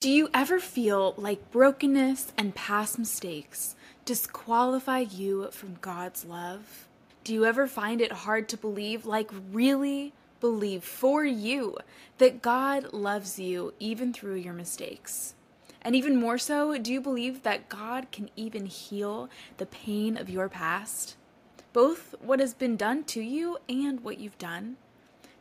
Do 0.00 0.08
you 0.08 0.30
ever 0.32 0.58
feel 0.58 1.12
like 1.18 1.50
brokenness 1.50 2.32
and 2.38 2.54
past 2.54 2.98
mistakes 2.98 3.76
disqualify 4.06 5.00
you 5.00 5.50
from 5.50 5.76
God's 5.82 6.24
love? 6.24 6.88
Do 7.22 7.34
you 7.34 7.44
ever 7.44 7.66
find 7.66 8.00
it 8.00 8.10
hard 8.10 8.48
to 8.48 8.56
believe, 8.56 9.04
like 9.04 9.30
really 9.52 10.14
believe 10.40 10.84
for 10.84 11.26
you, 11.26 11.76
that 12.16 12.40
God 12.40 12.94
loves 12.94 13.38
you 13.38 13.74
even 13.78 14.14
through 14.14 14.36
your 14.36 14.54
mistakes? 14.54 15.34
And 15.82 15.94
even 15.94 16.16
more 16.18 16.38
so, 16.38 16.78
do 16.78 16.90
you 16.90 17.02
believe 17.02 17.42
that 17.42 17.68
God 17.68 18.10
can 18.10 18.30
even 18.36 18.64
heal 18.64 19.28
the 19.58 19.66
pain 19.66 20.16
of 20.16 20.30
your 20.30 20.48
past? 20.48 21.16
Both 21.74 22.14
what 22.22 22.40
has 22.40 22.54
been 22.54 22.78
done 22.78 23.04
to 23.04 23.20
you 23.20 23.58
and 23.68 24.00
what 24.00 24.18
you've 24.18 24.38
done? 24.38 24.78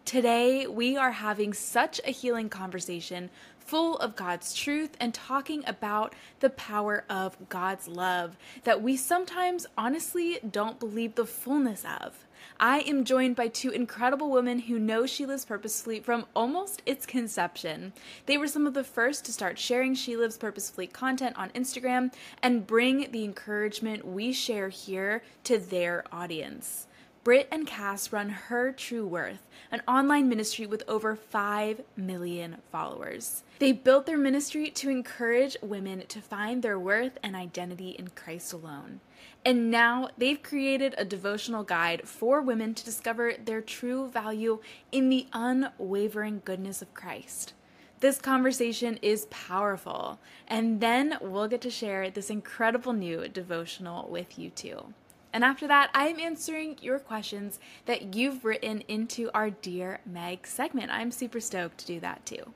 Today, 0.04 0.66
we 0.66 0.98
are 0.98 1.12
having 1.12 1.54
such 1.54 2.02
a 2.04 2.10
healing 2.10 2.50
conversation 2.50 3.30
full 3.70 3.98
of 3.98 4.16
God's 4.16 4.52
truth 4.52 4.98
and 5.00 5.14
talking 5.14 5.64
about 5.68 6.16
the 6.40 6.50
power 6.50 7.06
of 7.08 7.38
God's 7.50 7.88
love 7.88 8.36
that 8.64 8.82
we 8.82 8.98
sometimes 8.98 9.68
honestly 9.78 10.40
don't 10.50 10.80
believe 10.80 11.14
the 11.14 11.28
fullness 11.28 11.86
of. 12.02 12.26
I 12.60 12.80
am 12.80 13.06
joined 13.06 13.36
by 13.36 13.48
two 13.48 13.70
incredible 13.70 14.32
women 14.32 14.58
who 14.58 14.80
know 14.80 15.06
She 15.06 15.24
Lives 15.24 15.46
Purposefully 15.46 16.00
from 16.00 16.26
almost 16.36 16.82
its 16.88 17.06
conception. 17.06 17.94
They 18.26 18.40
were 18.40 18.48
some 18.48 18.66
of 18.66 18.74
the 18.74 18.84
first 18.84 19.24
to 19.26 19.34
start 19.34 19.60
sharing 19.60 19.94
She 19.94 20.18
Lives 20.18 20.40
Purposefully 20.40 20.88
content 20.88 21.38
on 21.38 21.52
Instagram 21.52 22.12
and 22.42 22.66
bring 22.66 23.12
the 23.12 23.24
encouragement 23.24 24.04
we 24.04 24.34
share 24.34 24.70
here 24.70 25.22
to 25.44 25.60
their 25.60 26.06
audience. 26.12 26.88
Britt 27.22 27.50
and 27.52 27.68
Cass 27.68 28.14
run 28.14 28.30
Her 28.30 28.72
True 28.72 29.06
Worth, 29.06 29.46
an 29.72 29.82
online 29.86 30.30
ministry 30.30 30.66
with 30.66 30.84
over 30.88 31.18
5 31.18 31.82
million 31.98 32.58
followers. 32.72 33.44
They 33.60 33.74
built 33.74 34.06
their 34.06 34.18
ministry 34.18 34.70
to 34.72 34.90
encourage 34.90 35.58
women 35.62 36.06
to 36.08 36.22
find 36.22 36.64
their 36.64 36.80
worth 36.80 37.18
and 37.22 37.36
identity 37.36 37.90
in 37.90 38.08
Christ 38.10 38.54
alone. 38.54 39.02
And 39.44 39.70
now 39.70 40.10
they've 40.18 40.42
created 40.42 40.96
a 40.98 41.04
devotional 41.04 41.64
guide 41.64 42.08
for 42.08 42.42
women 42.42 42.74
to 42.74 42.86
discover 42.86 43.34
their 43.34 43.62
true 43.62 44.10
value 44.10 44.60
in 44.94 45.10
the 45.10 45.28
unwavering 45.34 46.42
goodness 46.46 46.82
of 46.82 46.94
Christ. 46.94 47.52
This 48.00 48.18
conversation 48.18 48.98
is 49.02 49.28
powerful, 49.30 50.20
and 50.48 50.80
then 50.80 51.18
we'll 51.20 51.50
get 51.50 51.60
to 51.62 51.70
share 51.70 52.10
this 52.10 52.30
incredible 52.30 52.94
new 52.94 53.28
devotional 53.28 54.08
with 54.10 54.40
you 54.40 54.52
too. 54.52 54.94
And 55.32 55.44
after 55.44 55.68
that, 55.68 55.92
I'm 55.94 56.20
answering 56.20 56.78
your 56.82 57.00
questions 57.00 57.60
that 57.86 58.16
you've 58.16 58.44
written 58.44 58.82
into 58.88 59.30
our 59.34 59.50
Dear 59.50 60.00
Meg 60.06 60.48
segment. 60.48 60.92
I'm 60.92 61.12
super 61.12 61.40
stoked 61.40 61.78
to 61.80 61.86
do 61.86 62.00
that 62.00 62.26
too. 62.26 62.54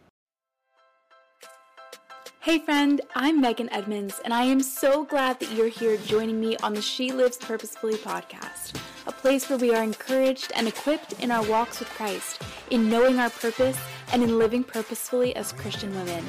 Hey 2.39 2.59
friend, 2.59 2.99
I'm 3.15 3.39
Megan 3.39 3.71
Edmonds, 3.71 4.19
and 4.25 4.33
I 4.33 4.43
am 4.43 4.61
so 4.61 5.05
glad 5.05 5.39
that 5.39 5.53
you're 5.53 5.69
here 5.69 5.95
joining 5.95 6.41
me 6.41 6.57
on 6.57 6.73
the 6.73 6.81
She 6.81 7.13
Lives 7.13 7.37
Purposefully 7.37 7.93
podcast, 7.93 8.77
a 9.07 9.13
place 9.13 9.49
where 9.49 9.57
we 9.57 9.73
are 9.73 9.81
encouraged 9.81 10.51
and 10.53 10.67
equipped 10.67 11.13
in 11.21 11.31
our 11.31 11.47
walks 11.47 11.79
with 11.79 11.87
Christ, 11.91 12.41
in 12.69 12.89
knowing 12.89 13.17
our 13.17 13.29
purpose, 13.29 13.79
and 14.11 14.23
in 14.23 14.37
living 14.37 14.63
purposefully 14.63 15.35
as 15.35 15.51
Christian 15.53 15.93
women. 15.95 16.25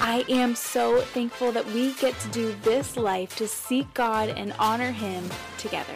I 0.00 0.24
am 0.28 0.54
so 0.54 1.00
thankful 1.00 1.52
that 1.52 1.66
we 1.66 1.94
get 1.94 2.18
to 2.20 2.28
do 2.28 2.54
this 2.62 2.96
life 2.96 3.36
to 3.36 3.48
seek 3.48 3.92
God 3.94 4.28
and 4.28 4.52
honor 4.58 4.92
Him 4.92 5.28
together. 5.58 5.94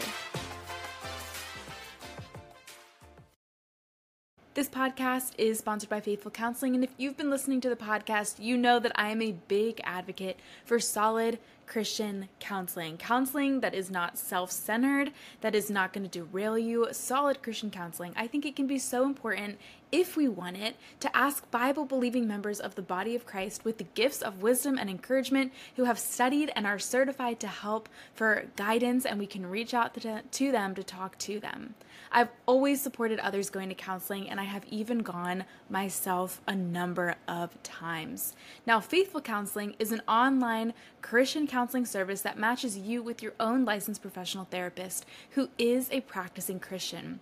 This 4.52 4.68
podcast 4.68 5.32
is 5.38 5.58
sponsored 5.58 5.88
by 5.88 6.00
Faithful 6.00 6.32
Counseling, 6.32 6.74
and 6.74 6.82
if 6.82 6.90
you've 6.98 7.16
been 7.16 7.30
listening 7.30 7.60
to 7.60 7.68
the 7.68 7.76
podcast, 7.76 8.42
you 8.42 8.58
know 8.58 8.78
that 8.80 8.92
I 8.94 9.10
am 9.10 9.22
a 9.22 9.32
big 9.48 9.80
advocate 9.84 10.38
for 10.64 10.80
solid 10.80 11.38
Christian 11.66 12.28
counseling. 12.40 12.96
Counseling 12.96 13.60
that 13.60 13.74
is 13.74 13.92
not 13.92 14.18
self 14.18 14.50
centered, 14.50 15.12
that 15.40 15.54
is 15.54 15.70
not 15.70 15.92
going 15.92 16.02
to 16.06 16.10
derail 16.10 16.58
you. 16.58 16.88
Solid 16.90 17.42
Christian 17.44 17.70
counseling. 17.70 18.12
I 18.16 18.26
think 18.26 18.44
it 18.44 18.56
can 18.56 18.66
be 18.66 18.78
so 18.78 19.06
important 19.06 19.58
if 19.92 20.16
we 20.16 20.28
want 20.28 20.56
it, 20.56 20.76
to 21.00 21.16
ask 21.16 21.50
Bible 21.50 21.84
believing 21.84 22.26
members 22.26 22.60
of 22.60 22.74
the 22.74 22.82
body 22.82 23.14
of 23.14 23.26
Christ 23.26 23.64
with 23.64 23.78
the 23.78 23.84
gifts 23.84 24.22
of 24.22 24.42
wisdom 24.42 24.78
and 24.78 24.88
encouragement 24.88 25.52
who 25.76 25.84
have 25.84 25.98
studied 25.98 26.52
and 26.54 26.66
are 26.66 26.78
certified 26.78 27.40
to 27.40 27.48
help 27.48 27.88
for 28.14 28.44
guidance, 28.56 29.04
and 29.04 29.18
we 29.18 29.26
can 29.26 29.46
reach 29.46 29.74
out 29.74 29.94
to, 29.94 30.52
them 30.52 30.74
to 30.74 30.82
talk 30.82 31.18
to 31.18 31.40
them. 31.40 31.74
I've 32.12 32.28
always 32.46 32.80
supported 32.80 33.20
others 33.20 33.50
going 33.50 33.68
to 33.68 33.74
counseling, 33.74 34.28
and 34.28 34.40
I 34.40 34.44
have 34.44 34.64
even 34.70 34.98
gone 34.98 35.44
myself 35.68 36.40
a 36.46 36.54
number 36.54 37.16
of 37.28 37.60
times. 37.62 38.34
Now, 38.66 38.80
Faithful 38.80 39.20
Counseling 39.20 39.76
is 39.78 39.92
an 39.92 40.02
online 40.08 40.72
Christian 41.02 41.46
counseling 41.46 41.86
service 41.86 42.22
that 42.22 42.38
matches 42.38 42.76
you 42.76 43.02
with 43.02 43.22
your 43.22 43.34
own 43.38 43.64
licensed 43.64 44.02
professional 44.02 44.44
therapist 44.44 45.06
who 45.30 45.50
is 45.58 45.88
a 45.90 46.00
practicing 46.00 46.58
Christian. 46.58 47.20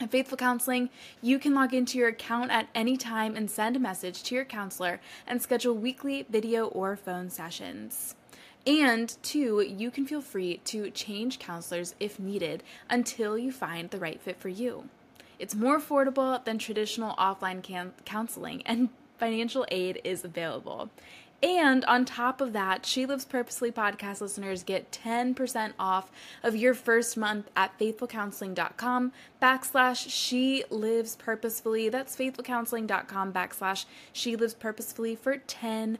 At 0.00 0.12
Faithful 0.12 0.38
Counseling, 0.38 0.90
you 1.20 1.40
can 1.40 1.56
log 1.56 1.74
into 1.74 1.98
your 1.98 2.06
account 2.06 2.52
at 2.52 2.68
any 2.72 2.96
time 2.96 3.34
and 3.34 3.50
send 3.50 3.74
a 3.74 3.80
message 3.80 4.22
to 4.24 4.34
your 4.36 4.44
counselor 4.44 5.00
and 5.26 5.42
schedule 5.42 5.74
weekly 5.74 6.24
video 6.30 6.66
or 6.66 6.94
phone 6.94 7.30
sessions. 7.30 8.14
And 8.64 9.16
two, 9.24 9.60
you 9.60 9.90
can 9.90 10.06
feel 10.06 10.20
free 10.20 10.58
to 10.66 10.92
change 10.92 11.40
counselors 11.40 11.96
if 11.98 12.20
needed 12.20 12.62
until 12.88 13.36
you 13.36 13.50
find 13.50 13.90
the 13.90 13.98
right 13.98 14.20
fit 14.20 14.40
for 14.40 14.48
you. 14.48 14.88
It's 15.40 15.56
more 15.56 15.80
affordable 15.80 16.44
than 16.44 16.58
traditional 16.58 17.16
offline 17.16 17.60
can- 17.60 17.94
counseling, 18.04 18.62
and 18.64 18.90
financial 19.18 19.66
aid 19.68 20.00
is 20.04 20.24
available. 20.24 20.90
And 21.42 21.84
on 21.84 22.04
top 22.04 22.40
of 22.40 22.52
that, 22.52 22.84
She 22.84 23.06
Lives 23.06 23.24
Purposely 23.24 23.70
podcast 23.70 24.20
listeners 24.20 24.64
get 24.64 24.90
10% 24.90 25.72
off 25.78 26.10
of 26.42 26.56
your 26.56 26.74
first 26.74 27.16
month 27.16 27.48
at 27.56 27.78
faithfulcounseling.com 27.78 29.12
backslash 29.40 30.06
she 30.08 30.64
lives 30.68 31.14
purposefully. 31.14 31.88
That's 31.88 32.16
faithfulcounseling.com 32.16 33.32
backslash 33.32 33.84
she 34.12 34.34
lives 34.34 34.54
purposefully 34.54 35.14
for 35.14 35.38
10% 35.38 35.98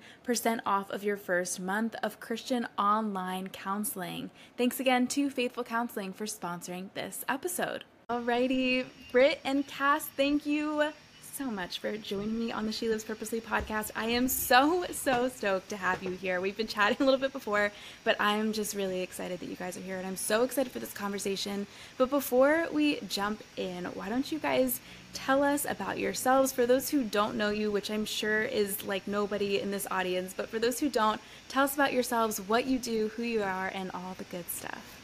off 0.66 0.90
of 0.90 1.04
your 1.04 1.16
first 1.16 1.60
month 1.60 1.94
of 2.02 2.18
Christian 2.18 2.66
online 2.76 3.48
counseling. 3.48 4.30
Thanks 4.56 4.80
again 4.80 5.06
to 5.08 5.30
Faithful 5.30 5.62
Counseling 5.64 6.12
for 6.12 6.26
sponsoring 6.26 6.88
this 6.94 7.24
episode. 7.28 7.84
Alrighty, 8.10 8.86
Britt 9.12 9.38
and 9.44 9.66
Cass, 9.66 10.06
thank 10.16 10.46
you 10.46 10.92
so 11.38 11.48
much 11.52 11.78
for 11.78 11.96
joining 11.96 12.36
me 12.36 12.50
on 12.50 12.66
the 12.66 12.72
She 12.72 12.88
Lives 12.88 13.04
Purposely 13.04 13.40
podcast. 13.40 13.92
I 13.94 14.06
am 14.06 14.26
so, 14.26 14.84
so 14.90 15.28
stoked 15.28 15.68
to 15.68 15.76
have 15.76 16.02
you 16.02 16.10
here. 16.10 16.40
We've 16.40 16.56
been 16.56 16.66
chatting 16.66 16.96
a 16.98 17.04
little 17.04 17.20
bit 17.20 17.32
before, 17.32 17.70
but 18.02 18.16
I'm 18.18 18.52
just 18.52 18.74
really 18.74 19.02
excited 19.02 19.38
that 19.38 19.48
you 19.48 19.54
guys 19.54 19.76
are 19.76 19.80
here 19.82 19.98
and 19.98 20.04
I'm 20.04 20.16
so 20.16 20.42
excited 20.42 20.72
for 20.72 20.80
this 20.80 20.92
conversation. 20.92 21.68
But 21.96 22.10
before 22.10 22.66
we 22.72 22.98
jump 23.02 23.44
in, 23.56 23.84
why 23.84 24.08
don't 24.08 24.32
you 24.32 24.40
guys 24.40 24.80
tell 25.12 25.44
us 25.44 25.64
about 25.64 26.00
yourselves 26.00 26.50
for 26.50 26.66
those 26.66 26.90
who 26.90 27.04
don't 27.04 27.36
know 27.36 27.50
you, 27.50 27.70
which 27.70 27.88
I'm 27.88 28.04
sure 28.04 28.42
is 28.42 28.84
like 28.84 29.06
nobody 29.06 29.60
in 29.60 29.70
this 29.70 29.86
audience, 29.92 30.34
but 30.36 30.48
for 30.48 30.58
those 30.58 30.80
who 30.80 30.88
don't, 30.88 31.20
tell 31.48 31.62
us 31.62 31.74
about 31.74 31.92
yourselves, 31.92 32.40
what 32.40 32.66
you 32.66 32.80
do, 32.80 33.12
who 33.14 33.22
you 33.22 33.44
are, 33.44 33.70
and 33.72 33.92
all 33.94 34.16
the 34.18 34.24
good 34.24 34.50
stuff. 34.50 34.98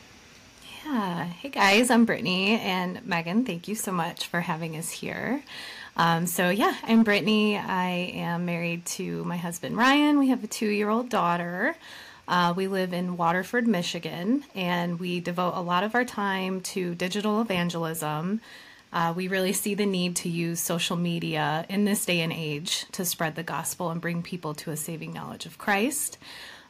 Yeah. 0.84 1.24
Hey 1.24 1.48
guys, 1.48 1.90
I'm 1.90 2.04
Brittany 2.04 2.58
and 2.58 3.06
Megan. 3.06 3.44
Thank 3.46 3.68
you 3.68 3.74
so 3.74 3.92
much 3.92 4.26
for 4.26 4.42
having 4.42 4.76
us 4.76 4.90
here. 4.90 5.42
Um, 5.96 6.26
so, 6.26 6.50
yeah, 6.50 6.74
I'm 6.82 7.04
Brittany. 7.04 7.56
I 7.56 8.12
am 8.14 8.44
married 8.46 8.84
to 8.86 9.22
my 9.24 9.36
husband 9.36 9.76
Ryan. 9.76 10.18
We 10.18 10.28
have 10.28 10.42
a 10.42 10.48
two 10.48 10.68
year 10.68 10.88
old 10.88 11.08
daughter. 11.08 11.76
Uh, 12.26 12.52
we 12.56 12.66
live 12.66 12.92
in 12.92 13.16
Waterford, 13.16 13.68
Michigan, 13.68 14.44
and 14.54 14.98
we 14.98 15.20
devote 15.20 15.52
a 15.54 15.60
lot 15.60 15.84
of 15.84 15.94
our 15.94 16.04
time 16.04 16.62
to 16.62 16.94
digital 16.94 17.40
evangelism. 17.40 18.40
Uh, 18.92 19.12
we 19.14 19.28
really 19.28 19.52
see 19.52 19.74
the 19.74 19.86
need 19.86 20.16
to 20.16 20.28
use 20.28 20.58
social 20.58 20.96
media 20.96 21.66
in 21.68 21.84
this 21.84 22.04
day 22.04 22.20
and 22.20 22.32
age 22.32 22.86
to 22.92 23.04
spread 23.04 23.34
the 23.34 23.42
gospel 23.42 23.90
and 23.90 24.00
bring 24.00 24.22
people 24.22 24.54
to 24.54 24.70
a 24.70 24.76
saving 24.76 25.12
knowledge 25.12 25.46
of 25.46 25.58
Christ. 25.58 26.16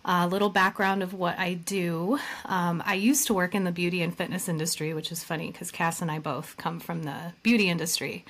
A 0.04 0.10
uh, 0.10 0.26
little 0.26 0.50
background 0.50 1.02
of 1.02 1.14
what 1.14 1.38
I 1.38 1.54
do. 1.54 2.18
Um, 2.44 2.82
I 2.84 2.94
used 2.94 3.26
to 3.28 3.34
work 3.34 3.54
in 3.54 3.64
the 3.64 3.72
beauty 3.72 4.02
and 4.02 4.14
fitness 4.14 4.50
industry, 4.50 4.92
which 4.92 5.10
is 5.10 5.24
funny 5.24 5.50
because 5.50 5.70
Cass 5.70 6.02
and 6.02 6.10
I 6.10 6.18
both 6.18 6.56
come 6.58 6.78
from 6.78 7.04
the 7.04 7.32
beauty 7.42 7.70
industry 7.70 8.26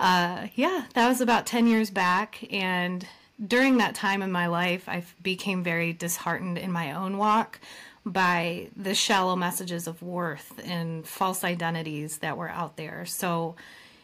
uh, 0.00 0.48
yeah, 0.54 0.84
that 0.94 1.08
was 1.08 1.20
about 1.20 1.46
10 1.46 1.66
years 1.66 1.90
back. 1.90 2.44
And 2.52 3.06
during 3.44 3.78
that 3.78 3.94
time 3.94 4.22
in 4.22 4.32
my 4.32 4.46
life, 4.46 4.88
I 4.88 5.04
became 5.22 5.62
very 5.62 5.92
disheartened 5.92 6.58
in 6.58 6.72
my 6.72 6.92
own 6.92 7.18
walk 7.18 7.60
by 8.04 8.68
the 8.76 8.94
shallow 8.94 9.36
messages 9.36 9.86
of 9.86 10.00
worth 10.00 10.60
and 10.64 11.06
false 11.06 11.42
identities 11.42 12.18
that 12.18 12.36
were 12.36 12.48
out 12.48 12.76
there. 12.76 13.04
So, 13.04 13.56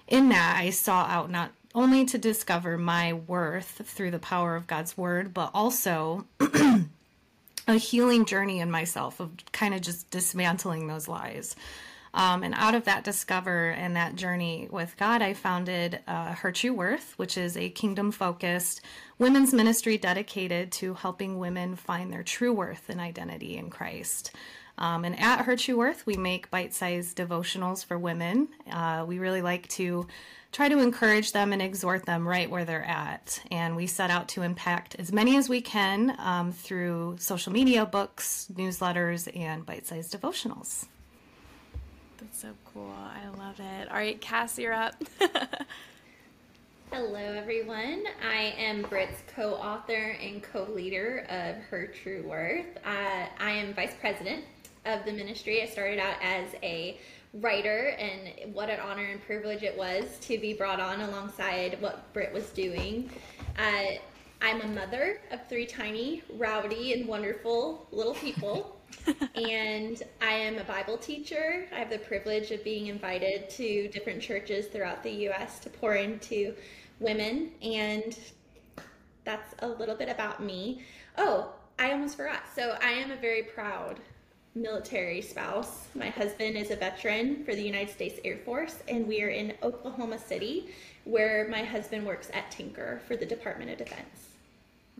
in 0.08 0.28
that, 0.30 0.56
I 0.58 0.70
saw 0.70 1.04
out 1.04 1.30
not 1.30 1.52
only 1.74 2.04
to 2.06 2.18
discover 2.18 2.76
my 2.76 3.12
worth 3.12 3.80
through 3.84 4.10
the 4.10 4.18
power 4.18 4.56
of 4.56 4.66
God's 4.66 4.98
word, 4.98 5.32
but 5.32 5.50
also 5.54 6.26
a 7.68 7.74
healing 7.74 8.24
journey 8.24 8.60
in 8.60 8.70
myself 8.70 9.20
of 9.20 9.30
kind 9.52 9.72
of 9.72 9.80
just 9.80 10.10
dismantling 10.10 10.88
those 10.88 11.08
lies. 11.08 11.56
Um, 12.14 12.42
and 12.42 12.54
out 12.54 12.74
of 12.74 12.84
that 12.84 13.04
discover 13.04 13.70
and 13.70 13.96
that 13.96 14.16
journey 14.16 14.68
with 14.70 14.96
God, 14.98 15.22
I 15.22 15.32
founded 15.32 16.00
uh, 16.06 16.34
Her 16.34 16.52
True 16.52 16.74
Worth, 16.74 17.14
which 17.16 17.38
is 17.38 17.56
a 17.56 17.70
kingdom 17.70 18.12
focused 18.12 18.82
women's 19.18 19.54
ministry 19.54 19.96
dedicated 19.96 20.72
to 20.72 20.94
helping 20.94 21.38
women 21.38 21.76
find 21.76 22.12
their 22.12 22.22
true 22.22 22.52
worth 22.52 22.88
and 22.88 23.00
identity 23.00 23.56
in 23.56 23.70
Christ. 23.70 24.32
Um, 24.78 25.04
and 25.04 25.18
at 25.18 25.44
Her 25.44 25.56
True 25.56 25.78
Worth, 25.78 26.04
we 26.04 26.16
make 26.16 26.50
bite 26.50 26.74
sized 26.74 27.16
devotionals 27.16 27.84
for 27.84 27.98
women. 27.98 28.48
Uh, 28.70 29.04
we 29.06 29.18
really 29.18 29.42
like 29.42 29.68
to 29.68 30.06
try 30.50 30.68
to 30.68 30.80
encourage 30.80 31.32
them 31.32 31.52
and 31.52 31.62
exhort 31.62 32.04
them 32.04 32.28
right 32.28 32.50
where 32.50 32.64
they're 32.64 32.84
at. 32.84 33.42
And 33.50 33.74
we 33.74 33.86
set 33.86 34.10
out 34.10 34.28
to 34.30 34.42
impact 34.42 34.96
as 34.98 35.12
many 35.12 35.36
as 35.36 35.48
we 35.48 35.62
can 35.62 36.14
um, 36.18 36.52
through 36.52 37.16
social 37.18 37.52
media, 37.52 37.86
books, 37.86 38.48
newsletters, 38.52 39.34
and 39.34 39.64
bite 39.64 39.86
sized 39.86 40.12
devotionals. 40.18 40.86
That's 42.22 42.38
so 42.40 42.50
cool. 42.72 42.94
I 42.94 43.26
love 43.36 43.58
it. 43.58 43.88
All 43.90 43.96
right, 43.96 44.20
Cass, 44.20 44.56
you're 44.56 44.72
up. 44.72 44.94
Hello, 46.92 47.16
everyone. 47.16 48.04
I 48.24 48.54
am 48.56 48.82
Britt's 48.82 49.24
co 49.34 49.54
author 49.54 50.16
and 50.22 50.40
co 50.40 50.68
leader 50.72 51.26
of 51.28 51.56
Her 51.64 51.88
True 51.88 52.22
Worth. 52.24 52.76
Uh, 52.86 53.26
I 53.40 53.50
am 53.50 53.74
vice 53.74 53.94
president 54.00 54.44
of 54.86 55.04
the 55.04 55.10
ministry. 55.10 55.62
I 55.62 55.66
started 55.66 55.98
out 55.98 56.14
as 56.22 56.46
a 56.62 57.00
writer, 57.34 57.96
and 57.98 58.54
what 58.54 58.70
an 58.70 58.78
honor 58.78 59.06
and 59.06 59.20
privilege 59.20 59.64
it 59.64 59.76
was 59.76 60.04
to 60.20 60.38
be 60.38 60.54
brought 60.54 60.78
on 60.78 61.00
alongside 61.00 61.80
what 61.80 62.12
Britt 62.12 62.32
was 62.32 62.50
doing. 62.50 63.10
Uh, 63.58 63.96
I'm 64.40 64.60
a 64.60 64.68
mother 64.68 65.20
of 65.32 65.40
three 65.48 65.66
tiny, 65.66 66.22
rowdy, 66.34 66.92
and 66.92 67.08
wonderful 67.08 67.88
little 67.90 68.14
people. 68.14 68.76
and 69.34 70.02
I 70.20 70.32
am 70.32 70.58
a 70.58 70.64
Bible 70.64 70.96
teacher. 70.98 71.66
I 71.72 71.78
have 71.78 71.90
the 71.90 71.98
privilege 71.98 72.50
of 72.50 72.62
being 72.64 72.88
invited 72.88 73.50
to 73.50 73.88
different 73.88 74.20
churches 74.22 74.66
throughout 74.66 75.02
the 75.02 75.10
U.S. 75.10 75.58
to 75.60 75.70
pour 75.70 75.94
into 75.94 76.54
women, 77.00 77.50
and 77.62 78.18
that's 79.24 79.54
a 79.60 79.68
little 79.68 79.94
bit 79.94 80.08
about 80.08 80.42
me. 80.42 80.82
Oh, 81.18 81.52
I 81.78 81.92
almost 81.92 82.16
forgot. 82.16 82.42
So 82.54 82.76
I 82.82 82.90
am 82.90 83.10
a 83.10 83.16
very 83.16 83.42
proud 83.42 84.00
military 84.54 85.22
spouse. 85.22 85.86
My 85.94 86.10
husband 86.10 86.56
is 86.56 86.70
a 86.70 86.76
veteran 86.76 87.44
for 87.44 87.54
the 87.54 87.62
United 87.62 87.90
States 87.90 88.20
Air 88.24 88.38
Force, 88.38 88.82
and 88.88 89.06
we 89.06 89.22
are 89.22 89.28
in 89.28 89.54
Oklahoma 89.62 90.18
City, 90.18 90.68
where 91.04 91.48
my 91.48 91.62
husband 91.62 92.06
works 92.06 92.30
at 92.34 92.50
Tinker 92.50 93.00
for 93.06 93.16
the 93.16 93.26
Department 93.26 93.70
of 93.70 93.78
Defense. 93.78 94.28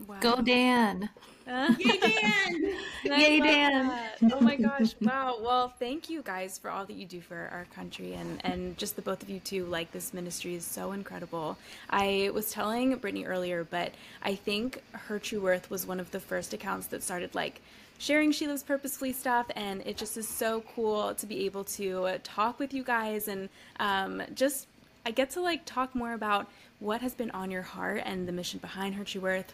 Wow. 0.07 0.19
Go 0.19 0.41
Dan! 0.41 1.09
Yay 1.77 1.97
Dan! 1.99 2.73
Yay 3.03 3.39
Dan! 3.39 3.91
Oh 4.31 4.39
my 4.39 4.55
gosh! 4.55 4.95
Wow. 5.01 5.37
Well, 5.41 5.73
thank 5.77 6.09
you 6.09 6.21
guys 6.21 6.57
for 6.57 6.71
all 6.71 6.85
that 6.85 6.93
you 6.93 7.05
do 7.05 7.19
for 7.19 7.49
our 7.51 7.65
country, 7.75 8.13
and 8.13 8.43
and 8.45 8.77
just 8.77 8.95
the 8.95 9.01
both 9.01 9.21
of 9.21 9.29
you 9.29 9.39
too. 9.39 9.65
Like 9.65 9.91
this 9.91 10.13
ministry 10.13 10.55
is 10.55 10.65
so 10.65 10.93
incredible. 10.93 11.57
I 11.89 12.31
was 12.33 12.51
telling 12.51 12.95
Brittany 12.95 13.25
earlier, 13.25 13.65
but 13.65 13.91
I 14.21 14.35
think 14.35 14.81
Her 14.93 15.19
True 15.19 15.41
Worth 15.41 15.69
was 15.69 15.85
one 15.85 15.99
of 15.99 16.11
the 16.11 16.19
first 16.19 16.53
accounts 16.53 16.87
that 16.87 17.03
started 17.03 17.35
like 17.35 17.61
sharing 17.97 18.31
She 18.31 18.47
Lives 18.47 18.63
Purposefully 18.63 19.11
stuff, 19.11 19.47
and 19.55 19.81
it 19.85 19.97
just 19.97 20.15
is 20.15 20.27
so 20.27 20.63
cool 20.75 21.13
to 21.15 21.25
be 21.25 21.45
able 21.45 21.65
to 21.65 22.19
talk 22.23 22.57
with 22.57 22.73
you 22.73 22.83
guys 22.83 23.27
and 23.27 23.49
um, 23.79 24.23
just 24.33 24.67
I 25.05 25.11
get 25.11 25.29
to 25.31 25.41
like 25.41 25.65
talk 25.65 25.93
more 25.93 26.13
about 26.13 26.49
what 26.79 27.01
has 27.01 27.13
been 27.13 27.31
on 27.31 27.51
your 27.51 27.61
heart 27.61 28.01
and 28.05 28.27
the 28.27 28.31
mission 28.31 28.59
behind 28.59 28.95
Her 28.95 29.03
True 29.03 29.21
Worth 29.21 29.53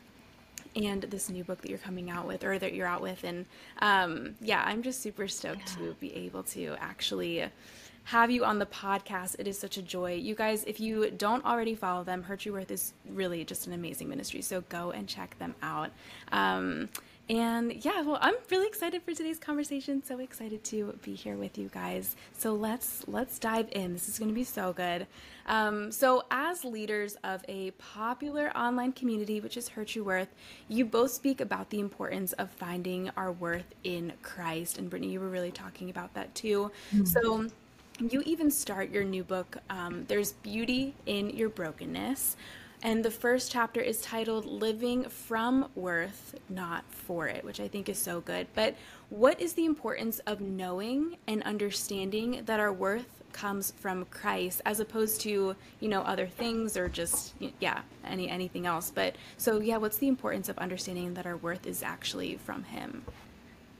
and 0.75 1.03
this 1.03 1.29
new 1.29 1.43
book 1.43 1.61
that 1.61 1.69
you're 1.69 1.79
coming 1.79 2.09
out 2.09 2.27
with 2.27 2.43
or 2.43 2.59
that 2.59 2.73
you're 2.73 2.87
out 2.87 3.01
with 3.01 3.23
and 3.23 3.45
um, 3.79 4.35
yeah 4.41 4.63
i'm 4.65 4.81
just 4.81 5.01
super 5.01 5.27
stoked 5.27 5.75
yeah. 5.79 5.87
to 5.87 5.93
be 5.99 6.15
able 6.15 6.43
to 6.43 6.75
actually 6.79 7.45
have 8.09 8.31
you 8.31 8.43
on 8.43 8.57
the 8.57 8.65
podcast. 8.65 9.35
It 9.37 9.47
is 9.47 9.59
such 9.59 9.77
a 9.77 9.83
joy. 9.83 10.15
You 10.15 10.33
guys 10.33 10.63
if 10.63 10.79
you 10.79 11.11
don't 11.11 11.45
already 11.45 11.75
follow 11.75 12.03
them 12.03 12.23
her 12.23 12.35
true 12.35 12.53
worth 12.53 12.71
is 12.71 12.93
really 13.07 13.45
just 13.45 13.67
an 13.67 13.73
amazing 13.73 14.09
ministry 14.09 14.41
so 14.41 14.61
go 14.61 14.89
and 14.89 15.07
check 15.07 15.37
them 15.37 15.53
out. 15.61 15.91
Um, 16.31 16.89
and 17.29 17.85
yeah, 17.85 18.01
well, 18.01 18.17
I'm 18.21 18.35
really 18.49 18.67
excited 18.67 19.03
for 19.03 19.13
today's 19.13 19.37
conversation. 19.37 20.03
So 20.03 20.17
excited 20.19 20.63
to 20.65 20.97
be 21.03 21.13
here 21.13 21.37
with 21.37 21.57
you 21.57 21.69
guys. 21.69 22.15
So 22.37 22.53
let's 22.53 23.07
let's 23.07 23.37
dive 23.37 23.67
in. 23.71 23.93
This 23.93 24.09
is 24.09 24.17
going 24.17 24.29
to 24.29 24.35
be 24.35 24.43
so 24.43 24.73
good. 24.73 25.05
Um, 25.45 25.91
so 25.91 26.23
as 26.31 26.65
leaders 26.65 27.17
of 27.23 27.43
a 27.47 27.71
popular 27.71 28.55
online 28.57 28.93
community, 28.93 29.41
which 29.41 29.57
is 29.57 29.69
Her 29.69 29.85
True 29.85 30.03
Worth, 30.03 30.29
you 30.67 30.85
both 30.85 31.11
speak 31.11 31.39
about 31.39 31.69
the 31.69 31.79
importance 31.79 32.33
of 32.33 32.49
finding 32.49 33.11
our 33.15 33.31
worth 33.31 33.75
in 33.83 34.13
Christ. 34.23 34.79
And 34.79 34.89
Brittany, 34.89 35.11
you 35.11 35.19
were 35.19 35.29
really 35.29 35.51
talking 35.51 35.89
about 35.89 36.13
that 36.15 36.33
too. 36.33 36.71
Mm-hmm. 36.93 37.05
So 37.05 37.47
you 37.99 38.23
even 38.25 38.49
start 38.49 38.89
your 38.89 39.03
new 39.03 39.23
book. 39.23 39.57
Um, 39.69 40.05
There's 40.07 40.31
beauty 40.31 40.95
in 41.05 41.29
your 41.31 41.49
brokenness 41.49 42.37
and 42.81 43.03
the 43.03 43.11
first 43.11 43.51
chapter 43.51 43.81
is 43.81 44.01
titled 44.01 44.45
Living 44.45 45.03
from 45.03 45.69
Worth, 45.75 46.35
Not 46.47 46.85
for 46.89 47.27
It, 47.27 47.43
which 47.43 47.59
I 47.59 47.67
think 47.67 47.89
is 47.89 47.97
so 47.97 48.21
good. 48.21 48.47
But 48.55 48.75
what 49.09 49.41
is 49.41 49.53
the 49.53 49.65
importance 49.65 50.19
of 50.19 50.39
knowing 50.39 51.17
and 51.27 51.43
understanding 51.43 52.43
that 52.45 52.59
our 52.59 52.71
worth 52.71 53.19
comes 53.33 53.71
from 53.71 54.05
Christ 54.05 54.61
as 54.65 54.79
opposed 54.79 55.21
to, 55.21 55.55
you 55.79 55.87
know, 55.87 56.01
other 56.01 56.27
things 56.27 56.77
or 56.77 56.89
just 56.89 57.33
yeah, 57.59 57.81
any 58.05 58.29
anything 58.29 58.65
else. 58.65 58.91
But 58.91 59.15
so 59.37 59.59
yeah, 59.59 59.77
what's 59.77 59.97
the 59.97 60.07
importance 60.07 60.49
of 60.49 60.57
understanding 60.57 61.13
that 61.13 61.25
our 61.25 61.37
worth 61.37 61.67
is 61.67 61.83
actually 61.83 62.37
from 62.37 62.63
him? 62.63 63.03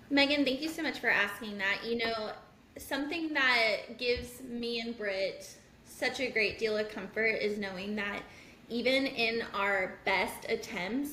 Megan, 0.09 0.43
thank 0.43 0.61
you 0.61 0.69
so 0.69 0.81
much 0.81 0.99
for 0.99 1.09
asking 1.09 1.57
that. 1.59 1.85
You 1.85 1.97
know, 1.97 2.31
something 2.77 3.33
that 3.33 3.97
gives 3.97 4.41
me 4.41 4.81
and 4.81 4.97
Britt 4.97 5.55
such 5.85 6.19
a 6.19 6.29
great 6.29 6.57
deal 6.59 6.77
of 6.77 6.89
comfort 6.89 7.41
is 7.41 7.57
knowing 7.57 7.95
that 7.95 8.21
even 8.69 9.05
in 9.05 9.43
our 9.53 9.97
best 10.05 10.45
attempts, 10.47 11.11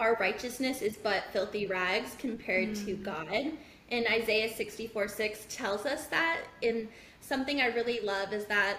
our 0.00 0.16
righteousness 0.20 0.82
is 0.82 0.96
but 0.96 1.24
filthy 1.32 1.66
rags 1.66 2.14
compared 2.18 2.70
mm. 2.70 2.84
to 2.84 2.94
God. 2.94 3.52
And 3.90 4.06
Isaiah 4.06 4.52
64 4.54 5.08
6 5.08 5.46
tells 5.48 5.86
us 5.86 6.06
that. 6.06 6.40
And 6.62 6.88
something 7.20 7.60
I 7.60 7.66
really 7.66 8.00
love 8.00 8.32
is 8.32 8.46
that 8.46 8.78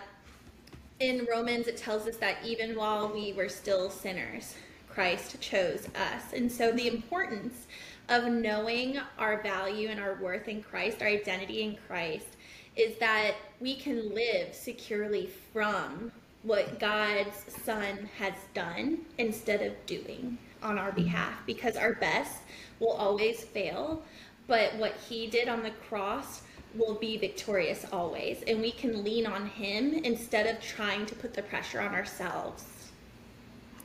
in 0.99 1.27
Romans, 1.29 1.67
it 1.67 1.77
tells 1.77 2.07
us 2.07 2.17
that 2.17 2.37
even 2.45 2.75
while 2.75 3.11
we 3.11 3.33
were 3.33 3.49
still 3.49 3.89
sinners, 3.89 4.55
Christ 4.89 5.39
chose 5.39 5.87
us. 5.95 6.33
And 6.33 6.51
so 6.51 6.71
the 6.71 6.87
importance 6.87 7.67
of 8.09 8.25
knowing 8.25 8.99
our 9.17 9.41
value 9.41 9.89
and 9.89 9.99
our 9.99 10.15
worth 10.15 10.47
in 10.47 10.61
Christ, 10.61 11.01
our 11.01 11.07
identity 11.07 11.61
in 11.61 11.77
Christ, 11.87 12.27
is 12.75 12.97
that 12.97 13.35
we 13.59 13.75
can 13.75 14.13
live 14.13 14.53
securely 14.53 15.29
from 15.53 16.11
what 16.43 16.79
God's 16.79 17.45
Son 17.63 18.09
has 18.17 18.33
done 18.53 18.99
instead 19.17 19.61
of 19.61 19.85
doing 19.85 20.37
on 20.61 20.77
our 20.77 20.91
behalf 20.91 21.33
because 21.45 21.75
our 21.77 21.93
best 21.93 22.39
will 22.79 22.93
always 22.93 23.43
fail, 23.43 24.03
but 24.47 24.75
what 24.75 24.95
He 25.07 25.27
did 25.27 25.47
on 25.47 25.63
the 25.63 25.71
cross 25.71 26.41
will 26.75 26.95
be 26.95 27.17
victorious 27.17 27.85
always. 27.91 28.41
And 28.43 28.61
we 28.61 28.71
can 28.71 29.03
lean 29.03 29.25
on 29.25 29.47
Him 29.47 29.93
instead 29.93 30.47
of 30.47 30.61
trying 30.61 31.05
to 31.07 31.15
put 31.15 31.33
the 31.33 31.41
pressure 31.41 31.81
on 31.81 31.93
ourselves. 31.93 32.91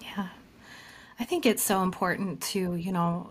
Yeah. 0.01 0.29
I 1.19 1.25
think 1.25 1.47
it's 1.47 1.63
so 1.63 1.83
important 1.83 2.41
to, 2.43 2.75
you 2.75 2.93
know, 2.93 3.31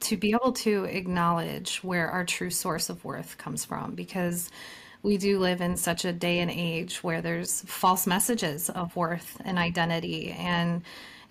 to 0.00 0.16
be 0.16 0.32
able 0.32 0.52
to 0.52 0.84
acknowledge 0.84 1.78
where 1.78 2.08
our 2.08 2.24
true 2.24 2.50
source 2.50 2.90
of 2.90 3.04
worth 3.04 3.38
comes 3.38 3.64
from 3.64 3.94
because 3.94 4.50
we 5.02 5.16
do 5.16 5.38
live 5.38 5.60
in 5.60 5.76
such 5.76 6.04
a 6.04 6.12
day 6.12 6.40
and 6.40 6.50
age 6.50 7.02
where 7.02 7.22
there's 7.22 7.62
false 7.62 8.06
messages 8.06 8.70
of 8.70 8.94
worth 8.96 9.40
and 9.44 9.58
identity 9.58 10.32
and 10.32 10.82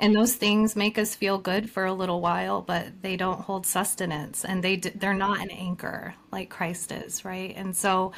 and 0.02 0.16
those 0.16 0.34
things 0.36 0.78
make 0.78 0.98
us 0.98 1.14
feel 1.14 1.38
good 1.38 1.70
for 1.70 1.86
a 1.86 1.94
little 1.94 2.22
while 2.22 2.62
but 2.62 2.88
they 3.02 3.16
don't 3.18 3.42
hold 3.42 3.66
sustenance 3.66 4.46
and 4.46 4.64
they 4.64 4.78
they're 4.78 5.14
not 5.14 5.42
an 5.42 5.52
anchor 5.52 6.14
like 6.32 6.50
Christ 6.50 6.92
is 6.92 7.24
right? 7.26 7.54
And 7.56 7.76
so 7.76 8.14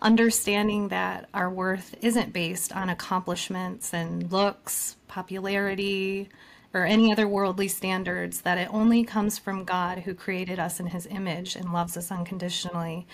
understanding 0.00 0.88
that 0.88 1.28
our 1.34 1.50
worth 1.50 1.94
isn't 2.02 2.32
based 2.32 2.72
on 2.74 2.90
accomplishments 2.90 3.94
and 3.94 4.30
looks 4.30 4.96
popularity 5.08 6.28
or 6.74 6.84
any 6.84 7.12
other 7.12 7.28
worldly 7.28 7.68
standards 7.68 8.40
that 8.42 8.58
it 8.58 8.68
only 8.72 9.04
comes 9.04 9.38
from 9.38 9.64
God 9.64 10.00
who 10.00 10.12
created 10.12 10.58
us 10.58 10.80
in 10.80 10.88
his 10.88 11.06
image 11.06 11.56
and 11.56 11.72
loves 11.72 11.96
us 11.96 12.10
unconditionally 12.10 13.06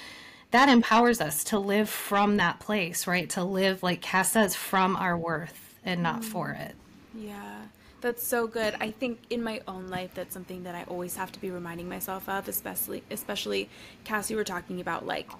that 0.50 0.68
empowers 0.68 1.20
us 1.20 1.44
to 1.44 1.58
live 1.58 1.88
from 1.88 2.36
that 2.38 2.60
place, 2.60 3.06
right? 3.06 3.28
To 3.30 3.44
live, 3.44 3.82
like 3.82 4.00
Cass 4.00 4.32
says, 4.32 4.54
from 4.54 4.96
our 4.96 5.16
worth 5.16 5.78
and 5.84 6.02
not 6.02 6.22
mm. 6.22 6.24
for 6.24 6.50
it. 6.50 6.74
Yeah. 7.14 7.62
That's 8.00 8.26
so 8.26 8.46
good. 8.46 8.74
I 8.80 8.90
think 8.92 9.20
in 9.28 9.42
my 9.42 9.60
own 9.68 9.88
life, 9.88 10.12
that's 10.14 10.32
something 10.32 10.62
that 10.62 10.74
I 10.74 10.84
always 10.84 11.16
have 11.16 11.30
to 11.32 11.40
be 11.40 11.50
reminding 11.50 11.88
myself 11.88 12.28
of, 12.28 12.48
especially, 12.48 13.02
especially 13.10 13.68
Cass, 14.04 14.30
you 14.30 14.36
were 14.36 14.44
talking 14.44 14.80
about 14.80 15.06
like, 15.06 15.30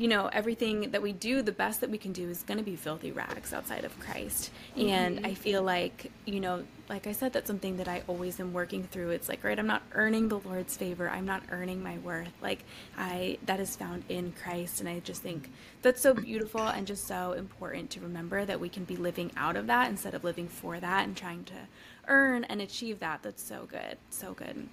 you 0.00 0.08
know, 0.08 0.30
everything 0.32 0.92
that 0.92 1.02
we 1.02 1.12
do, 1.12 1.42
the 1.42 1.52
best 1.52 1.82
that 1.82 1.90
we 1.90 1.98
can 1.98 2.10
do 2.10 2.26
is 2.30 2.42
going 2.42 2.56
to 2.56 2.64
be 2.64 2.74
filthy 2.74 3.12
rags 3.12 3.52
outside 3.52 3.84
of 3.84 4.00
Christ. 4.00 4.50
Mm-hmm. 4.74 4.88
And 4.88 5.26
I 5.26 5.34
feel 5.34 5.62
like, 5.62 6.10
you 6.24 6.40
know, 6.40 6.64
like 6.88 7.06
I 7.06 7.12
said, 7.12 7.34
that's 7.34 7.46
something 7.46 7.76
that 7.76 7.86
I 7.86 8.02
always 8.06 8.40
am 8.40 8.54
working 8.54 8.82
through. 8.82 9.10
It's 9.10 9.28
like, 9.28 9.44
right, 9.44 9.58
I'm 9.58 9.66
not 9.66 9.82
earning 9.92 10.28
the 10.28 10.38
Lord's 10.38 10.74
favor. 10.74 11.10
I'm 11.10 11.26
not 11.26 11.42
earning 11.50 11.82
my 11.82 11.98
worth. 11.98 12.32
Like, 12.40 12.64
I, 12.96 13.36
that 13.44 13.60
is 13.60 13.76
found 13.76 14.04
in 14.08 14.32
Christ. 14.42 14.80
And 14.80 14.88
I 14.88 15.00
just 15.00 15.20
think 15.20 15.50
that's 15.82 16.00
so 16.00 16.14
beautiful 16.14 16.62
and 16.62 16.86
just 16.86 17.06
so 17.06 17.32
important 17.32 17.90
to 17.90 18.00
remember 18.00 18.46
that 18.46 18.58
we 18.58 18.70
can 18.70 18.84
be 18.84 18.96
living 18.96 19.30
out 19.36 19.54
of 19.54 19.66
that 19.66 19.90
instead 19.90 20.14
of 20.14 20.24
living 20.24 20.48
for 20.48 20.80
that 20.80 21.04
and 21.04 21.14
trying 21.14 21.44
to 21.44 21.68
earn 22.08 22.44
and 22.44 22.62
achieve 22.62 23.00
that. 23.00 23.22
That's 23.22 23.42
so 23.42 23.66
good. 23.70 23.98
So 24.08 24.32
good. 24.32 24.66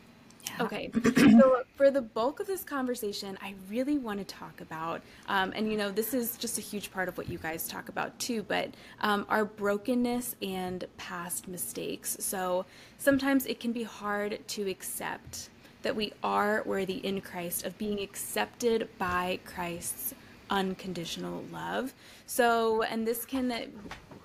Yeah. 0.44 0.66
Okay, 0.66 0.92
so 1.16 1.64
for 1.76 1.92
the 1.92 2.02
bulk 2.02 2.40
of 2.40 2.48
this 2.48 2.64
conversation, 2.64 3.38
I 3.42 3.54
really 3.70 3.98
want 3.98 4.20
to 4.20 4.26
talk 4.26 4.62
about, 4.62 5.02
um, 5.28 5.52
and 5.56 5.70
you 5.70 5.78
know, 5.78 5.92
this 5.92 6.14
is 6.14 6.38
just 6.38 6.58
a 6.58 6.62
huge 6.62 6.92
part 6.92 7.10
of 7.10 7.18
what 7.18 7.30
you 7.30 7.38
guys 7.38 7.68
talk 7.68 7.90
about 7.90 8.18
too, 8.18 8.44
but 8.44 8.74
um, 9.02 9.26
our 9.30 9.46
brokenness 9.46 10.36
and 10.42 10.86
past 10.98 11.48
mistakes. 11.48 12.18
So 12.20 12.66
sometimes 12.98 13.46
it 13.46 13.60
can 13.60 13.72
be 13.72 13.84
hard 13.84 14.40
to 14.48 14.70
accept 14.70 15.50
that 15.82 15.96
we 15.96 16.14
are 16.24 16.64
worthy 16.66 16.96
in 17.06 17.22
Christ 17.22 17.66
of 17.66 17.78
being 17.78 18.00
accepted 18.00 18.90
by 18.98 19.40
Christ's 19.46 20.14
unconditional 20.50 21.44
love. 21.52 21.94
So, 22.26 22.84
and 22.84 23.06
this 23.06 23.26
can 23.26 23.72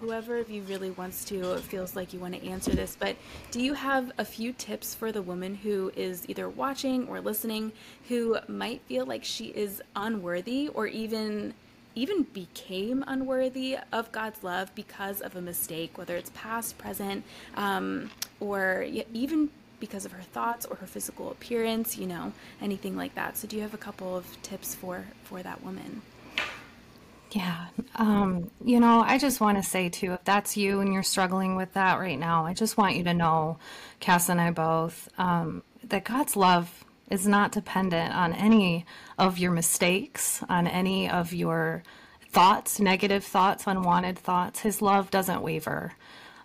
whoever 0.02 0.36
of 0.38 0.50
you 0.50 0.62
really 0.62 0.90
wants 0.90 1.24
to 1.24 1.56
feels 1.58 1.94
like 1.94 2.12
you 2.12 2.18
want 2.18 2.34
to 2.34 2.44
answer 2.44 2.72
this, 2.72 2.96
but 2.98 3.14
do 3.52 3.62
you 3.62 3.74
have 3.74 4.10
a 4.18 4.24
few 4.24 4.52
tips 4.52 4.96
for 4.96 5.12
the 5.12 5.22
woman 5.22 5.54
who 5.54 5.92
is 5.94 6.28
either 6.28 6.48
watching 6.48 7.06
or 7.06 7.20
listening 7.20 7.70
who 8.08 8.36
might 8.48 8.80
feel 8.82 9.06
like 9.06 9.22
she 9.22 9.46
is 9.46 9.80
unworthy 9.94 10.68
or 10.68 10.88
even 10.88 11.54
even 11.94 12.22
became 12.24 13.04
unworthy 13.06 13.76
of 13.92 14.10
God's 14.10 14.42
love 14.42 14.74
because 14.74 15.20
of 15.20 15.36
a 15.36 15.42
mistake, 15.42 15.98
whether 15.98 16.16
it's 16.16 16.30
past, 16.34 16.78
present, 16.78 17.22
um, 17.54 18.10
or 18.40 18.86
even 19.12 19.50
because 19.78 20.06
of 20.06 20.12
her 20.12 20.22
thoughts 20.22 20.64
or 20.64 20.76
her 20.76 20.86
physical 20.86 21.30
appearance, 21.30 21.98
you 21.98 22.06
know, 22.06 22.32
anything 22.62 22.96
like 22.96 23.14
that. 23.14 23.36
So, 23.36 23.46
do 23.46 23.56
you 23.56 23.62
have 23.62 23.74
a 23.74 23.78
couple 23.78 24.16
of 24.16 24.40
tips 24.42 24.74
for 24.74 25.04
for 25.22 25.42
that 25.42 25.62
woman? 25.62 26.02
Yeah. 27.32 27.66
Um, 27.96 28.50
you 28.62 28.78
know, 28.78 29.02
I 29.06 29.16
just 29.18 29.40
want 29.40 29.56
to 29.56 29.62
say 29.62 29.88
too, 29.88 30.12
if 30.12 30.24
that's 30.24 30.56
you 30.56 30.80
and 30.80 30.92
you're 30.92 31.02
struggling 31.02 31.56
with 31.56 31.72
that 31.74 31.98
right 31.98 32.18
now, 32.18 32.44
I 32.44 32.52
just 32.52 32.76
want 32.76 32.96
you 32.96 33.04
to 33.04 33.14
know, 33.14 33.58
Cass 34.00 34.28
and 34.28 34.40
I 34.40 34.50
both, 34.50 35.08
um, 35.18 35.62
that 35.84 36.04
God's 36.04 36.36
love 36.36 36.84
is 37.10 37.26
not 37.26 37.52
dependent 37.52 38.14
on 38.14 38.34
any 38.34 38.84
of 39.18 39.38
your 39.38 39.50
mistakes, 39.50 40.42
on 40.48 40.66
any 40.66 41.08
of 41.08 41.32
your 41.32 41.82
thoughts, 42.30 42.80
negative 42.80 43.24
thoughts, 43.24 43.66
unwanted 43.66 44.18
thoughts. 44.18 44.60
His 44.60 44.82
love 44.82 45.10
doesn't 45.10 45.42
waver. 45.42 45.92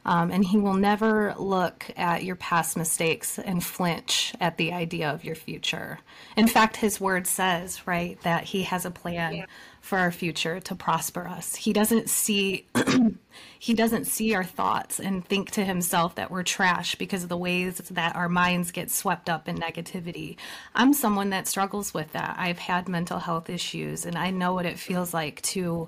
Um, 0.06 0.32
and 0.32 0.46
he 0.46 0.58
will 0.58 0.74
never 0.74 1.36
look 1.38 1.86
at 1.98 2.24
your 2.24 2.38
past 2.38 2.78
mistakes 2.78 3.38
and 3.40 3.64
flinch 3.64 4.34
at 4.40 4.58
the 4.58 4.72
idea 4.72 5.10
of 5.10 5.26
your 5.26 5.36
future. 5.36 6.00
In 6.38 6.48
fact, 6.48 6.78
his 6.78 7.02
word 7.02 7.28
says, 7.28 7.86
right, 7.86 8.20
that 8.22 8.46
he 8.46 8.64
has 8.64 8.86
a 8.86 8.92
plan 8.92 9.36
yeah 9.36 9.46
for 9.88 9.98
our 9.98 10.12
future 10.12 10.60
to 10.60 10.76
prosper 10.76 11.26
us. 11.26 11.56
He 11.56 11.72
doesn't 11.72 12.10
see 12.10 12.66
he 13.60 13.74
doesn't 13.74 14.04
see 14.04 14.36
our 14.36 14.44
thoughts 14.44 15.00
and 15.00 15.26
think 15.26 15.52
to 15.52 15.64
himself 15.64 16.16
that 16.16 16.30
we're 16.30 16.44
trash 16.44 16.96
because 16.96 17.24
of 17.24 17.30
the 17.30 17.38
ways 17.38 17.78
that 17.92 18.14
our 18.14 18.28
minds 18.28 18.72
get 18.72 18.92
swept 18.92 19.30
up 19.30 19.48
in 19.48 19.58
negativity. 19.58 20.36
I'm 20.76 20.94
someone 20.94 21.30
that 21.30 21.48
struggles 21.48 21.94
with 21.94 22.12
that. 22.12 22.36
I've 22.38 22.60
had 22.60 22.90
mental 22.90 23.20
health 23.20 23.50
issues 23.50 24.06
and 24.06 24.18
I 24.18 24.30
know 24.30 24.54
what 24.54 24.66
it 24.66 24.78
feels 24.78 25.14
like 25.14 25.42
to 25.44 25.88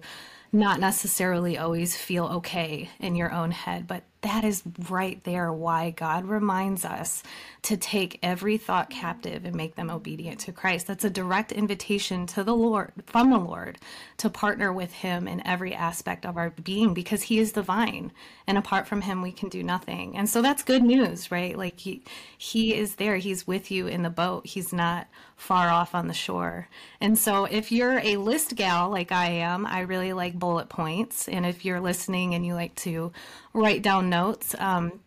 not 0.52 0.80
necessarily 0.80 1.58
always 1.58 1.96
feel 1.96 2.26
okay 2.26 2.90
in 3.00 3.16
your 3.16 3.32
own 3.32 3.52
head, 3.52 3.88
but 3.88 4.04
that 4.22 4.44
is 4.44 4.64
right 4.90 5.24
there 5.24 5.52
why 5.52 5.92
God 5.92 6.26
reminds 6.26 6.84
us 6.84 7.24
to 7.62 7.78
take 7.78 8.20
every 8.22 8.58
thought 8.58 8.90
captive 8.90 9.46
and 9.46 9.56
make 9.56 9.76
them 9.76 9.90
obedient 9.90 10.40
to 10.42 10.52
Christ. 10.52 10.88
That's 10.88 11.06
a 11.06 11.10
direct 11.10 11.52
invitation 11.52 12.26
to 12.28 12.44
the 12.44 12.56
Lord, 12.56 12.92
from 13.06 13.30
the 13.30 13.38
Lord, 13.38 13.78
to 14.18 14.30
partner 14.30 14.74
with 14.74 14.92
Him 14.92 15.28
in 15.28 15.46
every 15.48 15.74
aspect 15.74 16.26
of 16.26 16.38
our 16.38 16.50
being 16.50 16.94
because 16.94 17.24
He 17.24 17.40
is 17.40 17.54
the 17.54 17.62
vine. 17.62 18.12
And 18.46 18.58
apart 18.58 18.88
from 18.88 19.02
Him, 19.02 19.22
we 19.22 19.32
can 19.32 19.48
do 19.48 19.64
nothing. 19.64 20.18
And 20.18 20.30
so 20.30 20.42
that's 20.42 20.64
good 20.64 20.84
news, 20.84 21.32
right? 21.32 21.58
Like 21.58 21.80
He, 21.80 22.04
he 22.38 22.76
is 22.76 22.96
there, 22.96 23.18
He's 23.18 23.48
with 23.48 23.72
you 23.72 23.88
in 23.88 24.04
the 24.04 24.10
boat, 24.10 24.48
He's 24.48 24.74
not 24.74 25.08
far 25.40 25.70
off 25.70 25.96
on 25.96 26.08
the 26.08 26.14
shore. 26.14 26.68
And 27.00 27.18
so 27.18 27.46
if 27.46 27.72
you're 27.72 28.00
a 28.00 28.18
list 28.18 28.56
gal 28.56 28.90
like 28.90 29.14
I 29.14 29.28
am, 29.28 29.66
I 29.66 29.82
really 29.82 30.12
like 30.12 30.38
bullet 30.38 30.68
points. 30.68 31.30
And 31.30 31.46
if 31.46 31.64
you're 31.64 31.80
listening 31.80 32.36
and 32.36 32.46
you 32.46 32.56
like 32.56 32.76
to 32.76 33.14
write 33.54 33.82
down 33.82 34.10
notes. 34.10 34.56
Um, 34.58 35.00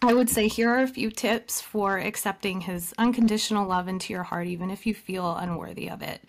I 0.00 0.14
would 0.14 0.28
say 0.28 0.48
here 0.48 0.68
are 0.68 0.82
a 0.82 0.88
few 0.88 1.10
tips 1.10 1.60
for 1.60 1.98
accepting 1.98 2.62
his 2.62 2.92
unconditional 2.98 3.68
love 3.68 3.86
into 3.86 4.12
your 4.12 4.24
heart, 4.24 4.48
even 4.48 4.70
if 4.70 4.84
you 4.84 4.94
feel 4.94 5.36
unworthy 5.36 5.88
of 5.88 6.02
it. 6.02 6.24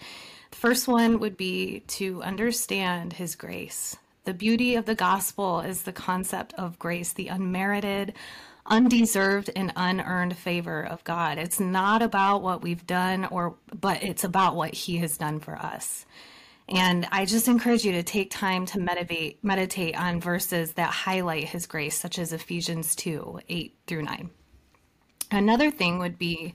The 0.52 0.58
first 0.58 0.88
one 0.88 1.20
would 1.20 1.38
be 1.38 1.80
to 1.88 2.22
understand 2.22 3.14
his 3.14 3.36
grace. 3.36 3.98
The 4.26 4.34
beauty 4.34 4.76
of 4.76 4.86
the 4.86 4.96
gospel 4.96 5.62
is 5.62 5.82
the 5.82 5.92
concept 5.92 6.54
of 6.54 6.78
grace, 6.78 7.14
the 7.14 7.30
unmerited, 7.30 8.14
undeserved 8.66 9.50
and 9.56 9.74
unearned 9.76 10.38
favor 10.38 10.84
of 10.84 11.04
God. 11.04 11.38
It's 11.38 11.60
not 11.60 12.02
about 12.02 12.42
what 12.42 12.62
we've 12.62 12.86
done 12.86 13.26
or 13.26 13.56
but 13.78 14.04
it's 14.04 14.24
about 14.24 14.56
what 14.56 14.74
he 14.74 14.98
has 14.98 15.18
done 15.18 15.40
for 15.40 15.56
us. 15.56 16.06
And 16.74 17.08
I 17.12 17.26
just 17.26 17.48
encourage 17.48 17.86
you 17.86 17.92
to 17.94 18.04
take 18.04 18.32
time 18.32 18.66
to 18.68 18.80
meditate 18.80 19.44
meditate 19.44 19.96
on 19.96 20.20
verses 20.20 20.74
that 20.74 20.90
highlight 20.90 21.46
his 21.46 21.68
grace, 21.68 21.96
such 21.96 22.18
as 22.18 22.34
Ephesians 22.34 22.96
2, 22.96 23.42
8 23.48 23.78
through 23.88 24.04
9. 24.04 24.30
Another 25.32 25.72
thing 25.72 26.00
would 26.00 26.18
be 26.18 26.54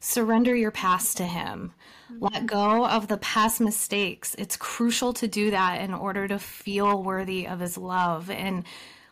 surrender 0.00 0.54
your 0.56 0.70
past 0.70 1.18
to 1.18 1.24
him. 1.24 1.72
Mm-hmm. 2.10 2.24
Let 2.24 2.46
go 2.46 2.86
of 2.86 3.06
the 3.06 3.18
past 3.18 3.60
mistakes. 3.60 4.34
It's 4.38 4.56
crucial 4.56 5.12
to 5.14 5.28
do 5.28 5.50
that 5.50 5.82
in 5.82 5.94
order 5.94 6.26
to 6.26 6.38
feel 6.38 7.02
worthy 7.02 7.46
of 7.46 7.60
his 7.60 7.76
love. 7.78 8.30
And 8.30 8.64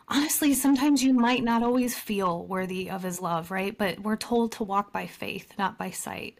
honestly, 0.07 0.53
sometimes 0.53 1.03
you 1.03 1.13
might 1.13 1.43
not 1.43 1.63
always 1.63 1.95
feel 1.95 2.45
worthy 2.45 2.89
of 2.89 3.03
his 3.03 3.21
love, 3.21 3.51
right? 3.51 3.77
But 3.77 3.99
we're 3.99 4.17
told 4.17 4.53
to 4.53 4.63
walk 4.63 4.91
by 4.91 5.05
faith, 5.05 5.53
not 5.57 5.77
by 5.77 5.91
sight. 5.91 6.39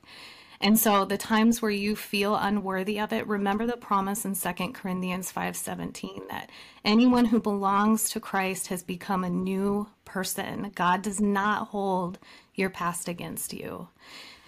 And 0.62 0.78
so 0.78 1.06
the 1.06 1.18
times 1.18 1.62
where 1.62 1.72
you 1.72 1.96
feel 1.96 2.36
unworthy 2.36 3.00
of 3.00 3.14
it, 3.14 3.26
remember 3.28 3.66
the 3.66 3.78
promise 3.78 4.26
in 4.26 4.36
2 4.36 4.74
Corinthians 4.74 5.32
5:17 5.32 6.28
that 6.30 6.50
anyone 6.84 7.26
who 7.26 7.40
belongs 7.40 8.10
to 8.10 8.20
Christ 8.20 8.68
has 8.68 8.84
become 8.84 9.24
a 9.24 9.30
new 9.30 9.88
person. 10.04 10.72
God 10.76 11.02
does 11.02 11.22
not 11.22 11.70
hold 11.70 12.20
your 12.56 12.70
past 12.70 13.08
against 13.08 13.54
you. 13.54 13.88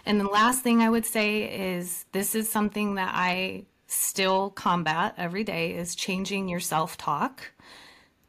And 0.06 0.20
the 0.20 0.26
last 0.26 0.64
thing 0.64 0.82
I 0.82 0.90
would 0.90 1.06
say 1.06 1.44
is 1.44 2.06
this 2.12 2.36
is 2.36 2.50
something 2.50 2.96
that 2.96 3.12
I 3.14 3.66
still 3.88 4.50
combat 4.50 5.14
every 5.18 5.44
day 5.44 5.74
is 5.74 5.96
changing 5.96 6.50
your 6.50 6.60
self-talk. 6.60 7.52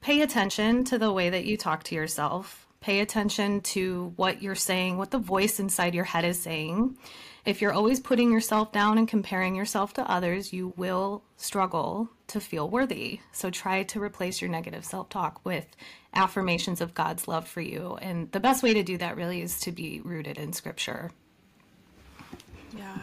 Pay 0.01 0.21
attention 0.21 0.85
to 0.85 0.99
the 0.99 1.13
way 1.13 1.31
that 1.31 1.47
you 1.47 1.57
talk 1.57 1.83
to 1.85 1.95
yourself. 1.95 2.67
Pay 2.81 3.01
attention 3.01 3.61
to 3.61 4.13
what 4.17 4.43
you're 4.43 4.55
saying, 4.55 4.99
what 4.99 5.13
the 5.13 5.19
voice 5.19 5.59
inside 5.59 5.95
your 5.95 6.05
head 6.05 6.25
is 6.25 6.41
saying 6.41 6.97
if 7.45 7.61
you're 7.61 7.73
always 7.73 7.99
putting 7.99 8.31
yourself 8.31 8.73
down 8.73 8.99
and 8.99 9.09
comparing 9.09 9.55
yourself 9.55 9.93
to 9.95 10.11
others, 10.11 10.53
you 10.53 10.73
will 10.77 11.25
struggle 11.37 12.09
to 12.29 12.41
feel 12.41 12.69
worthy. 12.69 13.21
So 13.33 13.51
try 13.51 13.83
to 13.83 14.01
replace 14.01 14.41
your 14.41 14.51
negative 14.51 14.85
self 14.85 15.09
talk 15.09 15.41
with 15.45 15.67
affirmations 16.15 16.81
of 16.81 16.95
God's 16.95 17.27
love 17.27 17.49
for 17.49 17.61
you. 17.61 17.99
And 18.01 18.31
the 18.31 18.41
best 18.41 18.63
way 18.63 18.75
to 18.75 18.83
do 18.83 18.97
that 18.99 19.17
really 19.17 19.43
is 19.43 19.59
to 19.61 19.73
be 19.73 20.01
rooted 20.05 20.39
in 20.39 20.53
scripture. 20.53 21.11
Yeah. 22.77 22.99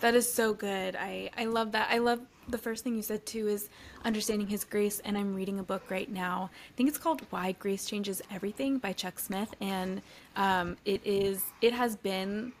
That 0.00 0.14
is 0.14 0.30
so 0.30 0.52
good. 0.52 0.94
I 0.94 1.30
I 1.36 1.46
love 1.46 1.72
that. 1.72 1.88
I 1.90 1.98
love 1.98 2.20
the 2.46 2.58
first 2.58 2.84
thing 2.84 2.94
you 2.94 3.02
said 3.02 3.24
too 3.26 3.48
is 3.48 3.68
understanding 4.04 4.46
his 4.46 4.64
grace 4.64 5.00
and 5.04 5.18
i'm 5.18 5.34
reading 5.34 5.58
a 5.58 5.62
book 5.62 5.82
right 5.90 6.10
now 6.10 6.48
i 6.52 6.72
think 6.76 6.88
it's 6.88 6.96
called 6.96 7.20
why 7.28 7.52
grace 7.52 7.84
changes 7.84 8.22
everything 8.30 8.78
by 8.78 8.90
chuck 8.90 9.18
smith 9.18 9.54
and 9.60 10.00
um, 10.36 10.76
it 10.86 11.02
is 11.04 11.42
it 11.60 11.74
has 11.74 11.94
been 11.94 12.52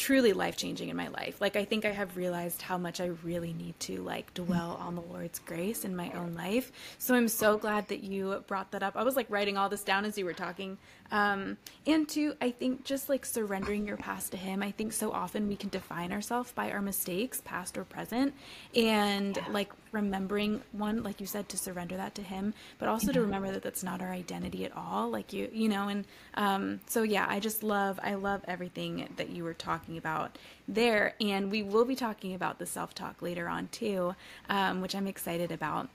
truly 0.00 0.32
life 0.32 0.56
changing 0.56 0.88
in 0.88 0.96
my 0.96 1.08
life. 1.08 1.42
Like 1.42 1.56
I 1.56 1.66
think 1.66 1.84
I 1.84 1.90
have 1.90 2.16
realized 2.16 2.62
how 2.62 2.78
much 2.78 3.02
I 3.02 3.10
really 3.22 3.52
need 3.52 3.78
to 3.80 4.00
like 4.02 4.32
dwell 4.32 4.78
on 4.80 4.94
the 4.94 5.02
Lord's 5.02 5.38
grace 5.40 5.84
in 5.84 5.94
my 5.94 6.10
own 6.12 6.32
life. 6.32 6.72
So 6.96 7.14
I'm 7.14 7.28
so 7.28 7.58
glad 7.58 7.88
that 7.88 8.02
you 8.02 8.42
brought 8.46 8.70
that 8.70 8.82
up. 8.82 8.96
I 8.96 9.02
was 9.02 9.14
like 9.14 9.26
writing 9.28 9.58
all 9.58 9.68
this 9.68 9.84
down 9.84 10.06
as 10.06 10.16
you 10.16 10.24
were 10.24 10.32
talking. 10.32 10.78
Um, 11.10 11.58
and 11.86 12.08
to 12.10 12.34
I 12.40 12.50
think 12.50 12.84
just 12.84 13.10
like 13.10 13.26
surrendering 13.26 13.86
your 13.86 13.98
past 13.98 14.30
to 14.30 14.38
Him. 14.38 14.62
I 14.62 14.70
think 14.70 14.94
so 14.94 15.12
often 15.12 15.48
we 15.48 15.56
can 15.56 15.68
define 15.68 16.12
ourselves 16.12 16.50
by 16.50 16.70
our 16.70 16.80
mistakes, 16.80 17.42
past 17.44 17.76
or 17.76 17.84
present, 17.84 18.32
and 18.74 19.36
yeah. 19.36 19.44
like 19.50 19.70
remembering 19.92 20.62
one 20.72 21.02
like 21.02 21.20
you 21.20 21.26
said 21.26 21.48
to 21.48 21.56
surrender 21.56 21.96
that 21.96 22.14
to 22.14 22.22
him 22.22 22.54
but 22.78 22.88
also 22.88 23.08
yeah. 23.08 23.14
to 23.14 23.20
remember 23.20 23.50
that 23.50 23.62
that's 23.62 23.82
not 23.82 24.00
our 24.00 24.10
identity 24.10 24.64
at 24.64 24.76
all 24.76 25.08
like 25.10 25.32
you 25.32 25.48
you 25.52 25.68
know 25.68 25.88
and 25.88 26.04
um, 26.34 26.80
so 26.86 27.02
yeah 27.02 27.26
i 27.28 27.40
just 27.40 27.62
love 27.62 27.98
i 28.02 28.14
love 28.14 28.42
everything 28.46 29.08
that 29.16 29.30
you 29.30 29.44
were 29.44 29.54
talking 29.54 29.96
about 29.96 30.38
there 30.68 31.14
and 31.20 31.50
we 31.50 31.62
will 31.62 31.84
be 31.84 31.96
talking 31.96 32.34
about 32.34 32.58
the 32.58 32.66
self-talk 32.66 33.20
later 33.22 33.48
on 33.48 33.68
too 33.68 34.14
um, 34.48 34.80
which 34.80 34.94
i'm 34.94 35.06
excited 35.06 35.50
about 35.50 35.88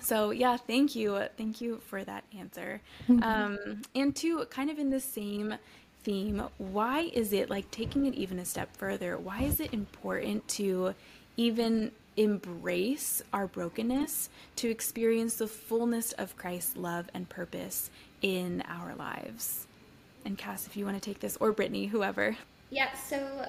so 0.00 0.30
yeah 0.30 0.56
thank 0.56 0.94
you 0.94 1.22
thank 1.36 1.60
you 1.60 1.80
for 1.86 2.04
that 2.04 2.24
answer 2.36 2.80
mm-hmm. 3.08 3.22
um, 3.22 3.82
and 3.94 4.16
to 4.16 4.44
kind 4.46 4.70
of 4.70 4.78
in 4.78 4.90
the 4.90 5.00
same 5.00 5.54
theme 6.02 6.42
why 6.58 7.10
is 7.14 7.32
it 7.32 7.48
like 7.48 7.70
taking 7.70 8.06
it 8.06 8.14
even 8.14 8.38
a 8.38 8.44
step 8.44 8.74
further 8.76 9.16
why 9.16 9.42
is 9.42 9.58
it 9.60 9.72
important 9.72 10.46
to 10.48 10.94
even 11.36 11.90
embrace 12.16 13.22
our 13.32 13.46
brokenness 13.46 14.28
to 14.56 14.70
experience 14.70 15.36
the 15.36 15.46
fullness 15.46 16.12
of 16.12 16.36
Christ's 16.36 16.76
love 16.76 17.08
and 17.14 17.28
purpose 17.28 17.90
in 18.22 18.62
our 18.68 18.94
lives. 18.94 19.66
And 20.24 20.38
Cass, 20.38 20.66
if 20.66 20.76
you 20.76 20.84
want 20.84 21.00
to 21.00 21.10
take 21.10 21.20
this, 21.20 21.36
or 21.38 21.52
Brittany, 21.52 21.86
whoever. 21.86 22.36
Yeah, 22.70 22.94
so 22.94 23.46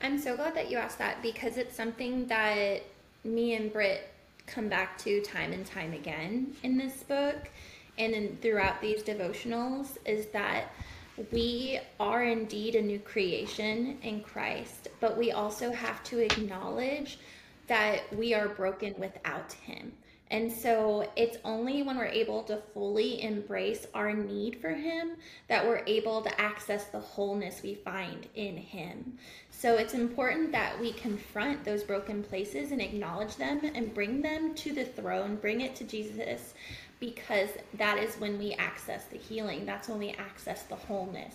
I'm 0.00 0.18
so 0.18 0.36
glad 0.36 0.54
that 0.54 0.70
you 0.70 0.76
asked 0.76 0.98
that 0.98 1.22
because 1.22 1.56
it's 1.56 1.74
something 1.74 2.26
that 2.26 2.82
me 3.24 3.54
and 3.54 3.72
Britt 3.72 4.10
come 4.46 4.68
back 4.68 4.98
to 4.98 5.22
time 5.22 5.52
and 5.52 5.64
time 5.64 5.92
again 5.94 6.54
in 6.62 6.76
this 6.76 7.02
book 7.02 7.48
and 7.98 8.40
throughout 8.40 8.80
these 8.80 9.02
devotionals 9.02 9.96
is 10.04 10.26
that 10.26 10.72
we 11.30 11.78
are 12.00 12.24
indeed 12.24 12.74
a 12.74 12.82
new 12.82 12.98
creation 12.98 13.98
in 14.02 14.20
Christ, 14.20 14.88
but 15.00 15.16
we 15.16 15.30
also 15.30 15.70
have 15.70 16.02
to 16.04 16.18
acknowledge 16.18 17.18
that 17.66 18.02
we 18.14 18.34
are 18.34 18.48
broken 18.48 18.94
without 18.98 19.52
Him. 19.52 19.92
And 20.30 20.50
so 20.50 21.08
it's 21.16 21.36
only 21.44 21.82
when 21.82 21.96
we're 21.96 22.06
able 22.06 22.42
to 22.44 22.56
fully 22.72 23.22
embrace 23.22 23.86
our 23.94 24.12
need 24.12 24.60
for 24.60 24.70
Him 24.70 25.16
that 25.48 25.64
we're 25.64 25.84
able 25.86 26.22
to 26.22 26.40
access 26.40 26.86
the 26.86 26.98
wholeness 26.98 27.62
we 27.62 27.74
find 27.74 28.26
in 28.34 28.56
Him. 28.56 29.18
So 29.50 29.76
it's 29.76 29.94
important 29.94 30.50
that 30.52 30.80
we 30.80 30.92
confront 30.94 31.64
those 31.64 31.84
broken 31.84 32.22
places 32.22 32.72
and 32.72 32.80
acknowledge 32.80 33.36
them 33.36 33.60
and 33.74 33.94
bring 33.94 34.22
them 34.22 34.54
to 34.56 34.72
the 34.72 34.84
throne, 34.84 35.36
bring 35.36 35.60
it 35.60 35.76
to 35.76 35.84
Jesus, 35.84 36.54
because 37.00 37.50
that 37.74 37.98
is 37.98 38.16
when 38.16 38.38
we 38.38 38.54
access 38.54 39.04
the 39.04 39.18
healing. 39.18 39.66
That's 39.66 39.88
when 39.88 39.98
we 39.98 40.10
access 40.10 40.62
the 40.62 40.74
wholeness. 40.74 41.34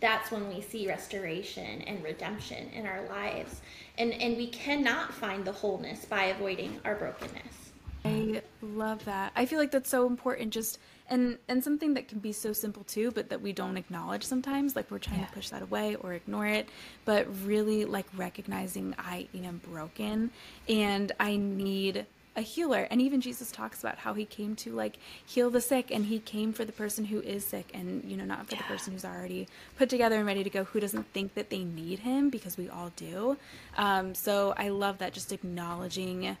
That's 0.00 0.30
when 0.30 0.48
we 0.48 0.60
see 0.60 0.86
restoration 0.86 1.82
and 1.82 2.02
redemption 2.04 2.68
in 2.70 2.86
our 2.86 3.06
lives. 3.08 3.60
And 3.96 4.12
and 4.12 4.36
we 4.36 4.48
cannot 4.48 5.12
find 5.12 5.44
the 5.44 5.52
wholeness 5.52 6.04
by 6.04 6.24
avoiding 6.24 6.80
our 6.84 6.94
brokenness. 6.94 7.72
I 8.04 8.42
love 8.62 9.04
that. 9.06 9.32
I 9.34 9.44
feel 9.44 9.58
like 9.58 9.70
that's 9.70 9.90
so 9.90 10.06
important 10.06 10.52
just 10.52 10.78
and 11.10 11.38
and 11.48 11.62
something 11.62 11.94
that 11.94 12.08
can 12.08 12.18
be 12.18 12.32
so 12.32 12.52
simple 12.52 12.84
too 12.84 13.10
but 13.10 13.28
that 13.30 13.40
we 13.40 13.52
don't 13.52 13.76
acknowledge 13.76 14.22
sometimes 14.22 14.76
like 14.76 14.90
we're 14.90 14.98
trying 14.98 15.20
yeah. 15.20 15.26
to 15.26 15.32
push 15.32 15.48
that 15.48 15.62
away 15.62 15.94
or 15.96 16.12
ignore 16.12 16.46
it 16.46 16.68
but 17.04 17.26
really 17.44 17.84
like 17.84 18.06
recognizing 18.16 18.94
i 18.98 19.26
am 19.34 19.60
broken 19.70 20.30
and 20.68 21.12
i 21.18 21.36
need 21.36 22.06
a 22.38 22.40
healer 22.40 22.86
and 22.90 23.02
even 23.02 23.20
jesus 23.20 23.50
talks 23.50 23.80
about 23.80 23.98
how 23.98 24.14
he 24.14 24.24
came 24.24 24.54
to 24.54 24.72
like 24.72 24.96
heal 25.26 25.50
the 25.50 25.60
sick 25.60 25.90
and 25.90 26.06
he 26.06 26.20
came 26.20 26.52
for 26.52 26.64
the 26.64 26.72
person 26.72 27.04
who 27.04 27.20
is 27.20 27.44
sick 27.44 27.68
and 27.74 28.04
you 28.04 28.16
know 28.16 28.24
not 28.24 28.48
for 28.48 28.54
yeah. 28.54 28.62
the 28.62 28.68
person 28.68 28.92
who's 28.92 29.04
already 29.04 29.48
put 29.76 29.90
together 29.90 30.16
and 30.16 30.24
ready 30.24 30.44
to 30.44 30.50
go 30.50 30.62
who 30.62 30.78
doesn't 30.78 31.04
think 31.12 31.34
that 31.34 31.50
they 31.50 31.64
need 31.64 31.98
him 31.98 32.30
because 32.30 32.56
we 32.56 32.68
all 32.68 32.92
do 32.94 33.36
um, 33.76 34.14
so 34.14 34.54
i 34.56 34.68
love 34.68 34.98
that 34.98 35.12
just 35.12 35.32
acknowledging 35.32 36.36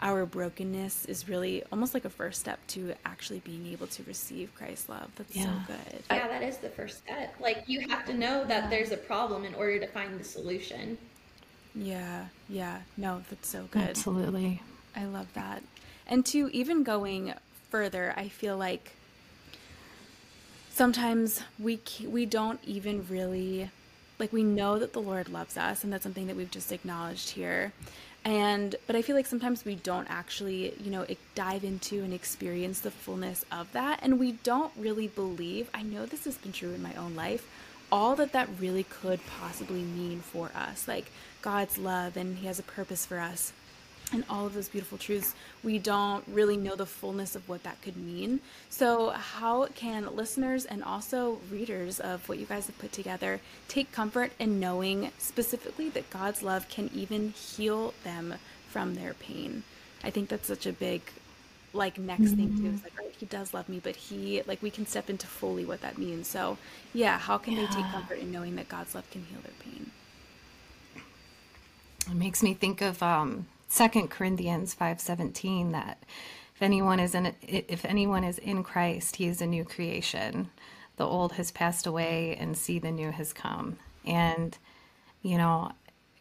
our 0.00 0.24
brokenness 0.24 1.04
is 1.04 1.28
really 1.28 1.62
almost 1.70 1.92
like 1.92 2.06
a 2.06 2.10
first 2.10 2.40
step 2.40 2.58
to 2.66 2.94
actually 3.04 3.40
being 3.40 3.66
able 3.66 3.86
to 3.86 4.02
receive 4.02 4.52
Christ's 4.56 4.88
love. 4.88 5.08
That's 5.14 5.36
yeah. 5.36 5.44
so 5.44 5.50
good. 5.68 6.02
Yeah, 6.10 6.26
that 6.26 6.42
is 6.42 6.56
the 6.56 6.68
first 6.68 6.98
step. 6.98 7.32
Like 7.40 7.62
you 7.68 7.88
have 7.88 8.04
to 8.06 8.12
know 8.12 8.44
that 8.44 8.70
there's 8.70 8.90
a 8.90 8.96
problem 8.96 9.44
in 9.44 9.54
order 9.54 9.78
to 9.78 9.86
find 9.86 10.18
the 10.18 10.24
solution. 10.24 10.98
Yeah, 11.76 12.26
yeah. 12.48 12.80
No, 12.96 13.22
that's 13.30 13.48
so 13.48 13.68
good. 13.70 13.82
Absolutely. 13.82 14.60
I 14.96 15.04
love 15.04 15.32
that. 15.34 15.62
And 16.06 16.24
to 16.26 16.48
even 16.52 16.82
going 16.82 17.34
further, 17.70 18.14
I 18.16 18.28
feel 18.28 18.56
like 18.56 18.92
sometimes 20.70 21.40
we 21.58 21.80
we 22.06 22.26
don't 22.26 22.60
even 22.64 23.06
really 23.08 23.70
like 24.18 24.32
we 24.32 24.42
know 24.42 24.78
that 24.78 24.92
the 24.92 25.00
Lord 25.00 25.28
loves 25.28 25.56
us 25.56 25.82
and 25.82 25.92
that's 25.92 26.02
something 26.02 26.26
that 26.26 26.36
we've 26.36 26.50
just 26.50 26.72
acknowledged 26.72 27.30
here. 27.30 27.72
And 28.24 28.76
but 28.86 28.96
I 28.96 29.02
feel 29.02 29.16
like 29.16 29.26
sometimes 29.26 29.64
we 29.64 29.74
don't 29.74 30.08
actually, 30.10 30.74
you 30.82 30.90
know, 30.90 31.06
dive 31.34 31.64
into 31.64 32.02
and 32.02 32.14
experience 32.14 32.80
the 32.80 32.90
fullness 32.90 33.44
of 33.50 33.72
that 33.72 34.00
and 34.02 34.18
we 34.18 34.32
don't 34.32 34.72
really 34.76 35.08
believe. 35.08 35.68
I 35.74 35.82
know 35.82 36.06
this 36.06 36.24
has 36.24 36.38
been 36.38 36.52
true 36.52 36.72
in 36.72 36.82
my 36.82 36.94
own 36.94 37.14
life 37.14 37.46
all 37.94 38.16
that 38.16 38.32
that 38.32 38.48
really 38.58 38.82
could 38.82 39.20
possibly 39.26 39.82
mean 39.82 40.20
for 40.20 40.50
us 40.54 40.88
like 40.88 41.06
God's 41.42 41.78
love 41.78 42.16
and 42.16 42.38
he 42.38 42.46
has 42.46 42.58
a 42.58 42.62
purpose 42.64 43.06
for 43.06 43.20
us 43.20 43.52
and 44.12 44.24
all 44.28 44.46
of 44.46 44.54
those 44.54 44.68
beautiful 44.68 44.98
truths, 44.98 45.34
we 45.62 45.78
don't 45.78 46.24
really 46.28 46.56
know 46.56 46.76
the 46.76 46.86
fullness 46.86 47.34
of 47.34 47.48
what 47.48 47.62
that 47.64 47.80
could 47.82 47.96
mean. 47.96 48.40
So, 48.68 49.10
how 49.10 49.66
can 49.74 50.14
listeners 50.14 50.64
and 50.64 50.84
also 50.84 51.40
readers 51.50 52.00
of 52.00 52.28
what 52.28 52.38
you 52.38 52.46
guys 52.46 52.66
have 52.66 52.78
put 52.78 52.92
together 52.92 53.40
take 53.68 53.90
comfort 53.92 54.32
in 54.38 54.60
knowing 54.60 55.10
specifically 55.18 55.88
that 55.90 56.10
God's 56.10 56.42
love 56.42 56.68
can 56.68 56.90
even 56.94 57.30
heal 57.30 57.94
them 58.04 58.34
from 58.68 58.94
their 58.94 59.14
pain? 59.14 59.64
I 60.02 60.10
think 60.10 60.28
that's 60.28 60.46
such 60.46 60.66
a 60.66 60.72
big 60.72 61.02
like 61.72 61.98
next 61.98 62.22
mm-hmm. 62.22 62.36
thing 62.36 62.56
too 62.56 62.66
is 62.66 62.74
mm-hmm. 62.74 62.84
like 62.84 62.98
right 62.98 63.14
he 63.18 63.26
does 63.26 63.52
love 63.52 63.68
me 63.68 63.80
but 63.82 63.96
he 63.96 64.42
like 64.46 64.62
we 64.62 64.70
can 64.70 64.86
step 64.86 65.10
into 65.10 65.26
fully 65.26 65.64
what 65.64 65.80
that 65.80 65.98
means 65.98 66.28
so 66.28 66.56
yeah 66.92 67.18
how 67.18 67.36
can 67.36 67.54
yeah. 67.54 67.62
they 67.62 67.66
take 67.66 67.84
comfort 67.90 68.18
in 68.18 68.30
knowing 68.30 68.54
that 68.54 68.68
god's 68.68 68.94
love 68.94 69.10
can 69.10 69.24
heal 69.24 69.40
their 69.42 69.52
pain 69.58 69.90
it 72.08 72.14
makes 72.14 72.44
me 72.44 72.54
think 72.54 72.80
of 72.80 73.02
um 73.02 73.46
Second 73.68 74.08
Corinthians 74.08 74.74
5:17 74.74 75.72
that 75.72 76.02
if 76.54 76.62
anyone 76.62 77.00
is 77.00 77.14
in 77.14 77.34
if 77.42 77.84
anyone 77.84 78.24
is 78.24 78.38
in 78.38 78.62
Christ, 78.62 79.16
he 79.16 79.26
is 79.26 79.40
a 79.40 79.46
new 79.46 79.64
creation. 79.64 80.50
The 80.96 81.06
old 81.06 81.32
has 81.32 81.50
passed 81.50 81.86
away 81.86 82.36
and 82.36 82.56
see 82.56 82.78
the 82.78 82.92
new 82.92 83.10
has 83.10 83.32
come. 83.32 83.78
And 84.04 84.56
you 85.22 85.38
know, 85.38 85.72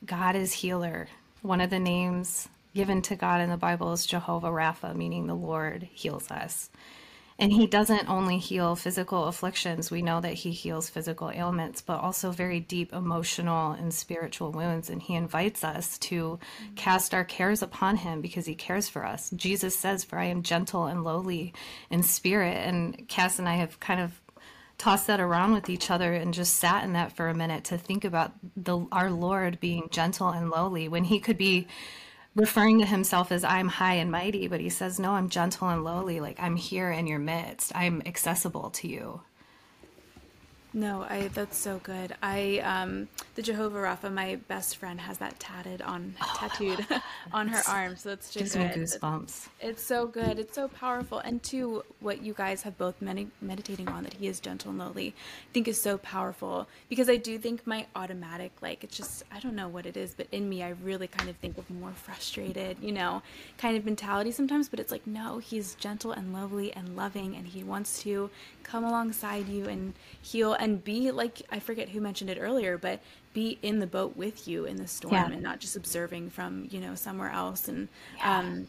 God 0.05 0.35
is 0.35 0.53
healer. 0.53 1.07
One 1.41 1.61
of 1.61 1.69
the 1.69 1.79
names 1.79 2.47
given 2.73 3.01
to 3.03 3.15
God 3.15 3.41
in 3.41 3.49
the 3.49 3.57
Bible 3.57 3.91
is 3.93 4.05
Jehovah 4.05 4.47
Rapha, 4.47 4.95
meaning 4.95 5.27
the 5.27 5.35
Lord 5.35 5.83
heals 5.91 6.31
us. 6.31 6.69
And 7.39 7.51
he 7.51 7.65
doesn't 7.67 8.09
only 8.09 8.37
heal 8.37 8.75
physical 8.75 9.25
afflictions, 9.25 9.89
we 9.89 10.01
know 10.01 10.21
that 10.21 10.33
he 10.33 10.51
heals 10.51 10.89
physical 10.89 11.31
ailments, 11.31 11.81
but 11.81 11.99
also 11.99 12.31
very 12.31 12.59
deep 12.59 12.93
emotional 12.93 13.71
and 13.71 13.93
spiritual 13.93 14.51
wounds. 14.51 14.89
And 14.89 15.01
he 15.01 15.15
invites 15.15 15.63
us 15.63 15.97
to 15.99 16.39
mm-hmm. 16.39 16.75
cast 16.75 17.13
our 17.13 17.23
cares 17.23 17.61
upon 17.61 17.97
him 17.97 18.21
because 18.21 18.45
he 18.45 18.55
cares 18.55 18.87
for 18.87 19.05
us. 19.05 19.31
Jesus 19.31 19.75
says, 19.75 20.03
For 20.03 20.19
I 20.19 20.25
am 20.25 20.43
gentle 20.43 20.85
and 20.85 21.03
lowly 21.03 21.53
in 21.89 22.03
spirit. 22.03 22.57
And 22.57 23.07
Cass 23.07 23.39
and 23.39 23.49
I 23.49 23.55
have 23.55 23.79
kind 23.79 23.99
of 23.99 24.19
tossed 24.77 25.07
that 25.07 25.19
around 25.19 25.53
with 25.53 25.69
each 25.69 25.89
other 25.89 26.13
and 26.13 26.33
just 26.33 26.57
sat 26.57 26.83
in 26.83 26.93
that 26.93 27.15
for 27.15 27.29
a 27.29 27.33
minute 27.33 27.63
to 27.63 27.77
think 27.77 28.03
about 28.03 28.33
the 28.57 28.85
our 28.91 29.09
Lord 29.09 29.59
being 29.59 29.87
gentle 29.91 30.29
and 30.29 30.49
lowly 30.49 30.87
when 30.87 31.05
he 31.05 31.19
could 31.19 31.37
be 31.37 31.67
referring 32.35 32.79
to 32.79 32.85
himself 32.85 33.31
as 33.31 33.43
I'm 33.43 33.67
high 33.67 33.95
and 33.95 34.11
mighty, 34.11 34.47
but 34.47 34.59
he 34.59 34.69
says, 34.69 34.99
No, 34.99 35.11
I'm 35.11 35.29
gentle 35.29 35.69
and 35.69 35.83
lowly. 35.83 36.19
Like 36.19 36.39
I'm 36.39 36.55
here 36.55 36.91
in 36.91 37.07
your 37.07 37.19
midst. 37.19 37.71
I'm 37.75 38.01
accessible 38.05 38.69
to 38.71 38.87
you. 38.87 39.21
No, 40.75 41.05
I 41.07 41.27
that's 41.27 41.57
so 41.57 41.79
good. 41.83 42.15
I 42.23 42.59
um 42.59 43.07
the 43.35 43.43
Jehovah 43.43 43.77
Rapha, 43.77 44.11
my 44.11 44.35
best 44.47 44.77
friend 44.77 44.99
has 44.99 45.19
that 45.19 45.39
tatted 45.39 45.83
on 45.83 46.15
oh, 46.19 46.33
tattooed 46.35 46.85
on 47.33 47.47
her 47.47 47.61
arm. 47.67 47.95
So 47.95 48.09
that's 48.09 48.31
just 48.31 48.55
gives 48.55 48.57
me 48.57 48.81
goosebumps. 48.81 49.49
It's 49.61 49.83
so 49.83 50.07
good. 50.07 50.39
It's 50.39 50.55
so 50.55 50.67
powerful. 50.67 51.19
And 51.19 51.43
to 51.43 51.83
what 51.99 52.23
you 52.23 52.33
guys 52.33 52.63
have 52.63 52.77
both 52.77 53.01
med- 53.01 53.29
meditating 53.39 53.87
on 53.87 54.03
that 54.03 54.15
he 54.15 54.27
is 54.27 54.39
gentle 54.39 54.71
and 54.71 54.79
lowly, 54.79 55.09
I 55.09 55.53
think 55.53 55.67
is 55.67 55.79
so 55.79 55.99
powerful 55.99 56.67
because 56.89 57.07
I 57.07 57.17
do 57.17 57.37
think 57.37 57.67
my 57.67 57.85
automatic 57.95 58.51
like 58.61 58.83
it's 58.83 58.97
just 58.97 59.23
I 59.31 59.39
don't 59.39 59.55
know 59.55 59.67
what 59.67 59.85
it 59.85 59.95
is, 59.95 60.15
but 60.15 60.27
in 60.31 60.49
me 60.49 60.63
I 60.63 60.69
really 60.69 61.07
kind 61.07 61.29
of 61.29 61.35
think 61.35 61.59
of 61.59 61.69
more 61.69 61.91
frustrated, 61.91 62.77
you 62.81 62.91
know, 62.91 63.21
kind 63.59 63.77
of 63.77 63.85
mentality 63.85 64.31
sometimes, 64.31 64.69
but 64.69 64.79
it's 64.79 64.91
like 64.91 65.05
no, 65.05 65.37
he's 65.37 65.75
gentle 65.75 66.11
and 66.11 66.33
lovely 66.33 66.73
and 66.73 66.95
loving 66.95 67.35
and 67.35 67.47
he 67.47 67.63
wants 67.63 68.01
to 68.01 68.31
come 68.63 68.83
alongside 68.83 69.47
you 69.47 69.65
and 69.65 69.93
heal 70.21 70.53
and 70.63 70.81
be 70.81 71.11
like 71.11 71.41
I 71.51 71.59
forget 71.59 71.89
who 71.89 71.99
mentioned 71.99 72.29
it 72.29 72.37
earlier, 72.39 72.77
but 72.77 73.01
be 73.33 73.59
in 73.61 73.79
the 73.79 73.87
boat 73.87 74.15
with 74.15 74.47
you 74.47 74.63
in 74.65 74.77
the 74.77 74.87
storm 74.87 75.13
yeah. 75.13 75.31
and 75.31 75.43
not 75.43 75.59
just 75.59 75.75
observing 75.75 76.29
from 76.29 76.67
you 76.71 76.79
know 76.79 76.95
somewhere 76.95 77.29
else 77.29 77.67
and 77.67 77.89
yeah. 78.17 78.39
um, 78.39 78.67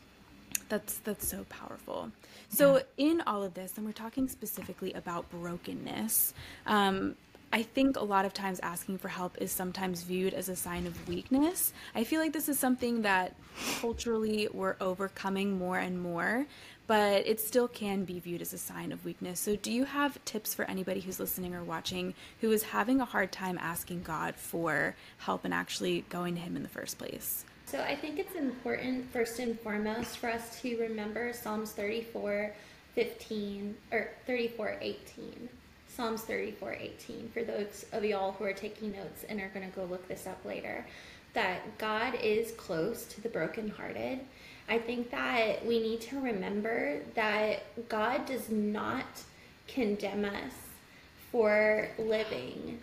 that's 0.69 0.99
that's 0.99 1.27
so 1.27 1.45
powerful. 1.49 2.11
So 2.49 2.77
yeah. 2.77 2.83
in 3.11 3.21
all 3.23 3.45
of 3.45 3.55
this, 3.55 3.75
and 3.77 3.87
we're 3.87 3.93
talking 3.93 4.29
specifically 4.29 4.93
about 4.93 5.31
brokenness. 5.31 6.35
Um, 6.67 7.15
I 7.53 7.63
think 7.63 7.97
a 7.97 8.03
lot 8.03 8.25
of 8.25 8.35
times 8.35 8.59
asking 8.65 8.99
for 8.99 9.07
help 9.07 9.41
is 9.41 9.53
sometimes 9.53 10.03
viewed 10.03 10.35
as 10.35 10.49
a 10.49 10.57
sign 10.57 10.89
of 10.89 11.09
weakness. 11.09 11.73
I 11.95 12.03
feel 12.03 12.21
like 12.21 12.33
this 12.33 12.49
is 12.49 12.59
something 12.59 13.03
that 13.03 13.37
culturally 13.81 14.49
we're 14.53 14.75
overcoming 14.81 15.57
more 15.57 15.79
and 15.79 16.03
more, 16.03 16.47
but 16.87 17.27
it 17.27 17.41
still 17.41 17.69
can 17.69 18.05
be 18.05 18.21
viewed 18.21 18.43
as 18.43 18.53
a 18.53 18.59
sign 18.59 18.93
of 18.93 19.05
weakness. 19.05 19.41
So, 19.41 19.57
do 19.57 19.73
you 19.73 19.85
have 19.85 20.23
tips 20.25 20.55
for 20.55 20.65
anybody 20.67 21.01
who's 21.01 21.19
listening 21.19 21.55
or 21.55 21.65
watching 21.65 22.15
who 22.41 22.53
is 22.53 22.63
having 22.63 23.01
a 23.01 23.05
hard 23.05 23.33
time 23.33 23.59
asking 23.59 24.03
God 24.03 24.35
for 24.37 24.95
help 25.19 25.45
and 25.45 25.55
actually 25.55 26.05
going 26.09 26.35
to 26.35 26.41
Him 26.41 26.57
in 26.57 26.63
the 26.63 26.69
first 26.69 26.99
place? 26.99 27.45
So, 27.67 27.81
I 27.81 27.97
think 27.97 28.19
it's 28.19 28.35
important, 28.35 29.11
first 29.13 29.39
and 29.39 29.59
foremost, 29.61 30.19
for 30.19 30.31
us 30.31 30.61
to 30.63 30.79
remember 30.79 31.33
Psalms 31.33 31.73
34 31.73 32.55
15 32.95 33.75
or 33.91 34.11
34 34.27 34.79
18 34.81 35.49
Psalms 35.95 36.23
34 36.23 36.73
18, 36.73 37.31
for 37.33 37.45
those 37.45 37.87
of 37.93 38.05
y'all 38.05 38.33
who 38.33 38.45
are 38.45 38.53
taking 38.53 38.91
notes 38.91 39.25
and 39.29 39.41
are 39.41 39.51
going 39.55 39.69
to 39.69 39.77
go 39.77 39.85
look 39.85 40.09
this 40.09 40.27
up 40.27 40.45
later, 40.45 40.85
that 41.35 41.79
God 41.79 42.17
is 42.21 42.51
close 42.53 43.07
to 43.07 43.21
the 43.21 43.29
brokenhearted. 43.29 44.21
I 44.69 44.79
think 44.79 45.11
that 45.11 45.65
we 45.67 45.81
need 45.81 46.01
to 46.03 46.21
remember 46.21 47.01
that 47.15 47.89
God 47.89 48.27
does 48.27 48.49
not 48.49 49.05
condemn 49.69 50.25
us 50.25 50.53
for 51.31 51.89
living 51.99 52.81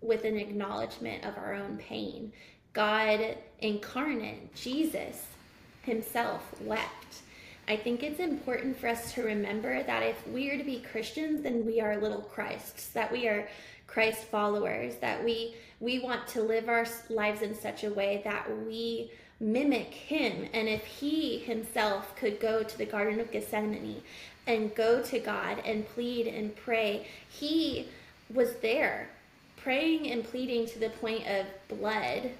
with 0.00 0.24
an 0.24 0.36
acknowledgement 0.36 1.24
of 1.24 1.36
our 1.36 1.54
own 1.54 1.76
pain. 1.78 2.32
God 2.72 3.36
incarnate, 3.60 4.54
Jesus 4.54 5.26
himself, 5.82 6.42
wept 6.60 7.22
I 7.68 7.76
think 7.76 8.02
it's 8.02 8.18
important 8.18 8.78
for 8.78 8.88
us 8.88 9.12
to 9.12 9.22
remember 9.22 9.82
that 9.82 10.02
if 10.02 10.26
we 10.28 10.50
are 10.50 10.56
to 10.56 10.64
be 10.64 10.80
Christians, 10.90 11.42
then 11.42 11.66
we 11.66 11.82
are 11.82 11.98
little 11.98 12.22
Christs, 12.22 12.88
that 12.88 13.12
we 13.12 13.28
are 13.28 13.46
Christ 13.86 14.24
followers, 14.24 14.96
that 14.96 15.22
we 15.22 15.54
we 15.78 15.98
want 15.98 16.26
to 16.28 16.42
live 16.42 16.68
our 16.68 16.86
lives 17.10 17.42
in 17.42 17.54
such 17.54 17.84
a 17.84 17.90
way 17.90 18.22
that 18.24 18.48
we 18.66 19.12
mimic 19.40 19.94
him. 19.94 20.48
And 20.52 20.68
if 20.68 20.84
he 20.84 21.38
himself 21.38 22.14
could 22.16 22.40
go 22.40 22.62
to 22.62 22.78
the 22.78 22.86
Garden 22.86 23.20
of 23.20 23.30
Gethsemane 23.30 24.02
and 24.46 24.74
go 24.74 25.02
to 25.02 25.18
God 25.18 25.62
and 25.64 25.88
plead 25.88 26.26
and 26.26 26.54
pray, 26.56 27.06
he 27.28 27.88
was 28.32 28.56
there 28.56 29.08
praying 29.56 30.10
and 30.10 30.24
pleading 30.24 30.66
to 30.66 30.78
the 30.78 30.90
point 30.90 31.26
of 31.26 31.46
blood. 31.68 32.30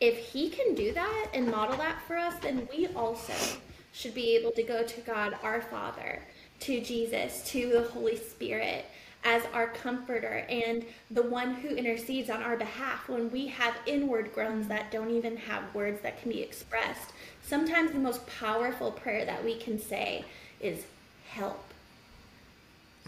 If 0.00 0.18
he 0.18 0.50
can 0.50 0.74
do 0.74 0.92
that 0.92 1.28
and 1.32 1.48
model 1.48 1.76
that 1.76 2.02
for 2.06 2.16
us, 2.16 2.34
then 2.42 2.68
we 2.72 2.88
also 2.88 3.58
should 3.92 4.14
be 4.14 4.34
able 4.36 4.50
to 4.52 4.62
go 4.62 4.82
to 4.82 5.00
God 5.02 5.36
our 5.42 5.60
Father, 5.60 6.22
to 6.60 6.80
Jesus, 6.80 7.42
to 7.50 7.68
the 7.70 7.82
Holy 7.82 8.16
Spirit 8.16 8.86
as 9.24 9.42
our 9.52 9.68
comforter 9.68 10.44
and 10.48 10.84
the 11.10 11.22
one 11.22 11.54
who 11.54 11.68
intercedes 11.68 12.28
on 12.28 12.42
our 12.42 12.56
behalf 12.56 13.08
when 13.08 13.30
we 13.30 13.46
have 13.46 13.74
inward 13.86 14.32
groans 14.34 14.66
that 14.68 14.90
don't 14.90 15.10
even 15.10 15.36
have 15.36 15.74
words 15.74 16.00
that 16.00 16.20
can 16.20 16.30
be 16.30 16.42
expressed. 16.42 17.12
Sometimes 17.42 17.92
the 17.92 17.98
most 17.98 18.26
powerful 18.26 18.90
prayer 18.90 19.24
that 19.24 19.44
we 19.44 19.56
can 19.58 19.78
say 19.78 20.24
is 20.60 20.84
help. 21.28 21.62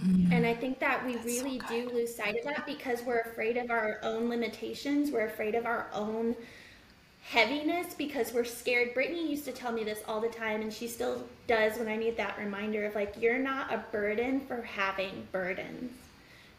Mm. 0.01 0.33
And 0.33 0.47
I 0.47 0.55
think 0.55 0.79
that 0.81 1.05
we 1.05 1.15
That's 1.15 1.27
really 1.27 1.61
so 1.61 1.67
do 1.69 1.91
lose 1.91 2.15
sight 2.15 2.37
of 2.39 2.45
that 2.45 2.67
because 2.67 3.03
we're 3.03 3.21
afraid 3.21 3.57
of 3.57 3.71
our 3.71 3.99
own 4.03 4.29
limitations. 4.29 5.11
We're 5.11 5.27
afraid 5.27 5.55
of 5.55 5.67
our 5.67 5.89
own 5.93 6.35
heaviness 7.23 7.95
because 7.95 8.33
we're 8.33 8.45
scared. 8.45 8.93
Brittany 8.93 9.31
used 9.31 9.45
to 9.47 9.53
tell 9.53 9.73
me 9.73 9.85
this 9.85 10.03
all 10.07 10.21
the 10.21 10.29
time, 10.29 10.61
and 10.61 10.73
she 10.73 10.89
still 10.89 11.25
does 11.47 11.79
when 11.79 11.89
I 11.89 11.97
need 11.97 12.17
that 12.17 12.39
reminder 12.39 12.85
of 12.85 12.95
like, 12.95 13.15
you're 13.21 13.39
not 13.39 13.73
a 13.73 13.85
burden 13.93 14.41
for 14.41 14.63
having 14.63 15.27
burdens. 15.33 15.93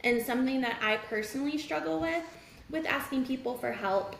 And 0.05 0.21
something 0.21 0.61
that 0.61 0.79
I 0.81 0.97
personally 0.97 1.57
struggle 1.57 1.99
with, 1.99 2.23
with 2.69 2.85
asking 2.85 3.25
people 3.25 3.57
for 3.57 3.73
help, 3.73 4.15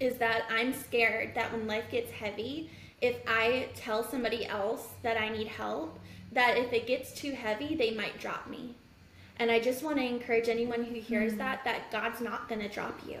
is 0.00 0.16
that 0.16 0.46
I'm 0.50 0.74
scared 0.74 1.34
that 1.36 1.52
when 1.52 1.68
life 1.68 1.84
gets 1.90 2.10
heavy, 2.10 2.70
if 3.00 3.16
I 3.28 3.68
tell 3.76 4.02
somebody 4.02 4.44
else 4.46 4.88
that 5.02 5.16
I 5.16 5.28
need 5.28 5.46
help, 5.46 6.00
that 6.32 6.58
if 6.58 6.72
it 6.72 6.88
gets 6.88 7.12
too 7.12 7.32
heavy, 7.32 7.76
they 7.76 7.92
might 7.92 8.18
drop 8.18 8.48
me. 8.48 8.74
And 9.38 9.50
I 9.50 9.60
just 9.60 9.84
want 9.84 9.98
to 9.98 10.04
encourage 10.04 10.48
anyone 10.48 10.82
who 10.82 10.94
hears 10.98 11.32
mm-hmm. 11.32 11.38
that, 11.38 11.64
that 11.64 11.92
God's 11.92 12.20
not 12.20 12.48
going 12.48 12.62
to 12.62 12.68
drop 12.68 12.98
you 13.06 13.18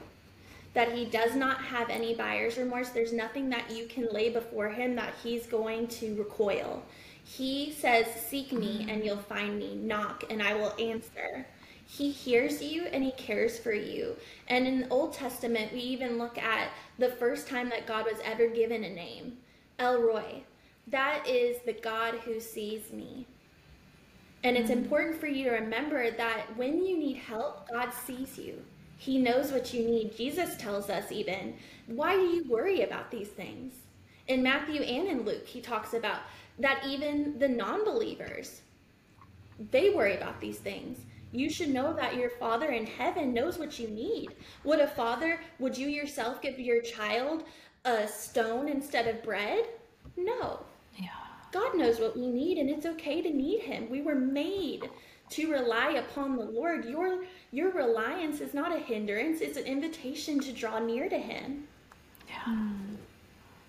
that 0.76 0.92
he 0.92 1.06
does 1.06 1.34
not 1.34 1.64
have 1.64 1.88
any 1.88 2.14
buyer's 2.14 2.58
remorse. 2.58 2.90
There's 2.90 3.14
nothing 3.14 3.48
that 3.48 3.70
you 3.70 3.86
can 3.86 4.12
lay 4.12 4.28
before 4.28 4.68
him 4.68 4.94
that 4.96 5.14
he's 5.22 5.46
going 5.46 5.86
to 5.88 6.14
recoil. 6.16 6.82
He 7.24 7.72
says, 7.72 8.06
Seek 8.28 8.52
me 8.52 8.86
and 8.86 9.02
you'll 9.02 9.16
find 9.16 9.58
me. 9.58 9.74
Knock 9.74 10.24
and 10.28 10.42
I 10.42 10.52
will 10.52 10.74
answer. 10.78 11.46
He 11.86 12.10
hears 12.10 12.62
you 12.62 12.84
and 12.86 13.02
he 13.02 13.12
cares 13.12 13.58
for 13.58 13.72
you. 13.72 14.16
And 14.48 14.66
in 14.66 14.80
the 14.80 14.88
Old 14.88 15.12
Testament, 15.12 15.72
we 15.72 15.80
even 15.80 16.18
look 16.18 16.36
at 16.36 16.70
the 16.98 17.10
first 17.10 17.48
time 17.48 17.70
that 17.70 17.86
God 17.86 18.04
was 18.04 18.20
ever 18.24 18.48
given 18.48 18.84
a 18.84 18.90
name 18.90 19.38
El 19.78 20.02
Roi. 20.02 20.42
That 20.88 21.26
is 21.26 21.58
the 21.64 21.72
God 21.72 22.14
who 22.24 22.40
sees 22.40 22.92
me. 22.92 23.26
And 24.44 24.56
it's 24.56 24.70
mm-hmm. 24.70 24.82
important 24.82 25.20
for 25.20 25.26
you 25.26 25.44
to 25.44 25.50
remember 25.50 26.10
that 26.10 26.56
when 26.56 26.84
you 26.84 26.96
need 26.96 27.16
help, 27.16 27.68
God 27.70 27.90
sees 27.92 28.38
you. 28.38 28.62
He 28.98 29.18
knows 29.18 29.52
what 29.52 29.74
you 29.74 29.84
need. 29.84 30.16
Jesus 30.16 30.56
tells 30.56 30.88
us, 30.88 31.12
even, 31.12 31.54
why 31.86 32.14
do 32.14 32.22
you 32.22 32.44
worry 32.48 32.82
about 32.82 33.10
these 33.10 33.28
things? 33.28 33.74
In 34.28 34.42
Matthew 34.42 34.82
and 34.82 35.08
in 35.08 35.24
Luke, 35.24 35.46
he 35.46 35.60
talks 35.60 35.94
about 35.94 36.20
that 36.58 36.84
even 36.86 37.38
the 37.38 37.48
non 37.48 37.84
believers, 37.84 38.62
they 39.70 39.90
worry 39.90 40.16
about 40.16 40.40
these 40.40 40.58
things. 40.58 40.98
You 41.36 41.50
should 41.50 41.68
know 41.70 41.92
that 41.92 42.16
your 42.16 42.30
Father 42.30 42.72
in 42.72 42.86
heaven 42.86 43.34
knows 43.34 43.58
what 43.58 43.78
you 43.78 43.88
need. 43.88 44.30
Would 44.64 44.80
a 44.80 44.86
father, 44.86 45.40
would 45.58 45.76
you 45.76 45.88
yourself 45.88 46.40
give 46.40 46.58
your 46.58 46.80
child 46.80 47.44
a 47.84 48.08
stone 48.08 48.68
instead 48.68 49.06
of 49.06 49.22
bread? 49.22 49.66
No. 50.16 50.60
Yeah. 50.96 51.08
God 51.52 51.76
knows 51.76 52.00
what 52.00 52.16
we 52.16 52.26
need, 52.26 52.58
and 52.58 52.70
it's 52.70 52.86
okay 52.86 53.20
to 53.22 53.30
need 53.30 53.60
Him. 53.60 53.90
We 53.90 54.02
were 54.02 54.14
made 54.14 54.88
to 55.30 55.50
rely 55.50 55.92
upon 55.92 56.36
the 56.36 56.44
Lord. 56.44 56.84
Your 56.84 57.24
your 57.52 57.70
reliance 57.70 58.40
is 58.40 58.54
not 58.54 58.74
a 58.74 58.78
hindrance, 58.78 59.40
it's 59.40 59.56
an 59.56 59.64
invitation 59.64 60.40
to 60.40 60.52
draw 60.52 60.78
near 60.78 61.08
to 61.08 61.18
him. 61.18 61.66
Yeah. 62.28 62.68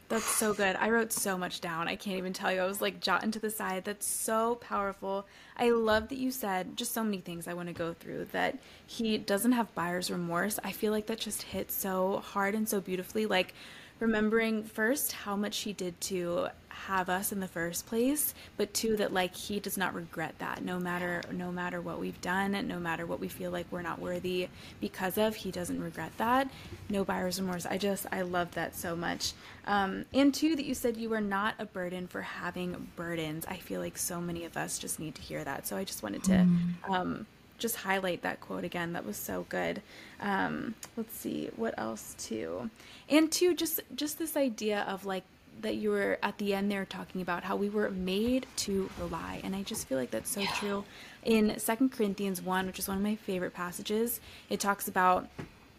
That's 0.10 0.26
so 0.26 0.54
good. 0.54 0.78
I 0.78 0.90
wrote 0.90 1.12
so 1.12 1.38
much 1.38 1.60
down. 1.60 1.90
I 1.90 1.98
can't 1.98 2.18
even 2.18 2.32
tell 2.32 2.52
you. 2.52 2.62
I 2.62 2.66
was 2.66 2.80
like 2.80 3.02
jotting 3.02 3.32
to 3.32 3.40
the 3.40 3.50
side. 3.50 3.84
That's 3.84 4.06
so 4.06 4.56
powerful. 4.56 5.28
I 5.58 5.72
love 5.72 6.08
that 6.10 6.18
you 6.18 6.32
said 6.32 6.78
just 6.78 6.94
so 6.94 7.04
many 7.04 7.20
things 7.20 7.46
I 7.48 7.54
want 7.54 7.68
to 7.68 7.74
go 7.74 7.94
through 7.94 8.26
that 8.32 8.58
he 8.86 9.18
doesn't 9.18 9.52
have 9.52 9.74
buyer's 9.76 10.10
remorse. 10.10 10.60
I 10.64 10.72
feel 10.72 10.94
like 10.94 11.08
that 11.08 11.20
just 11.20 11.42
hit 11.42 11.72
so 11.72 12.20
hard 12.20 12.56
and 12.56 12.70
so 12.70 12.80
beautifully. 12.80 13.26
Like 13.26 13.54
remembering 14.00 14.64
first 14.64 15.12
how 15.12 15.36
much 15.36 15.60
he 15.60 15.74
did 15.74 16.00
to 16.02 16.48
have 16.86 17.10
us 17.10 17.32
in 17.32 17.40
the 17.40 17.48
first 17.48 17.86
place 17.86 18.34
but 18.56 18.74
two 18.74 18.96
that 18.98 19.14
like 19.14 19.36
he 19.36 19.60
does 19.60 19.78
not 19.78 19.94
regret 19.94 20.36
that. 20.40 20.64
No 20.64 20.80
matter 20.80 21.22
no 21.32 21.52
matter 21.52 21.82
what 21.82 22.00
we've 22.00 22.20
done 22.22 22.52
no 22.68 22.80
matter 22.80 23.06
what 23.06 23.20
we 23.20 23.28
feel 23.28 23.52
like 23.52 23.66
we're 23.72 23.82
not 23.82 24.00
worthy 24.00 24.48
because 24.80 25.18
of 25.18 25.36
he 25.36 25.52
doesn't 25.52 25.82
regret 25.82 26.12
that. 26.18 26.50
No 26.90 27.04
buyer's 27.04 27.40
remorse. 27.40 27.66
I 27.66 27.78
just 27.78 28.06
i 28.12 28.22
love 28.22 28.52
that 28.56 28.76
so 28.76 28.96
much. 28.96 29.34
Um, 29.66 30.06
and 30.14 30.34
two 30.34 30.56
that 30.56 30.66
you 30.66 30.74
said 30.74 30.98
you 30.98 31.14
are 31.14 31.22
not 31.22 31.56
a 31.60 31.66
burden 31.66 32.08
for 32.08 32.22
having 32.22 32.90
burdens. 32.96 33.46
I 33.48 33.58
feel 33.58 33.82
like 33.82 33.98
so 33.98 34.22
many 34.22 34.46
of 34.46 34.56
us 34.58 34.80
just 34.80 35.00
need 35.00 35.16
to 35.16 35.22
hear 35.22 35.44
that. 35.44 35.68
So 35.68 35.78
i 35.78 35.84
just 35.84 36.04
wanted 36.04 36.24
to 36.26 36.32
mm. 36.32 36.90
um, 36.90 37.26
just 37.58 37.76
highlight 37.76 38.22
that 38.22 38.40
quote 38.42 38.64
again. 38.64 38.94
That 38.94 39.06
was 39.06 39.18
so 39.18 39.46
good. 39.50 39.82
Um, 40.22 40.76
let's 40.96 41.16
see 41.16 41.50
what 41.56 41.78
else 41.78 42.16
too, 42.18 42.70
and 43.10 43.32
two, 43.32 43.56
just 43.56 43.82
just 43.96 44.20
this 44.20 44.36
idea 44.38 44.82
of 44.88 45.06
like 45.06 45.24
that 45.62 45.76
you 45.76 45.90
were 45.90 46.18
at 46.24 46.38
the 46.38 46.54
end 46.54 46.72
there 46.72 46.86
talking 46.86 47.22
about 47.22 47.44
how 47.44 47.56
we 47.56 47.70
were 47.70 47.90
made 47.90 48.46
to 48.56 48.90
rely 49.00 49.40
and 49.44 49.56
i 49.56 49.64
just 49.64 49.88
feel 49.88 49.98
like 49.98 50.12
that's 50.12 50.30
so 50.30 50.42
yeah. 50.42 50.52
true 50.56 50.84
in 51.24 51.58
Second 51.60 51.92
corinthians 51.92 52.42
1 52.42 52.68
which 52.68 52.80
is 52.80 52.88
one 52.88 52.98
of 52.98 53.04
my 53.04 53.16
favorite 53.16 53.54
passages 53.54 54.20
it 54.50 54.60
talks 54.60 54.88
about 54.88 55.28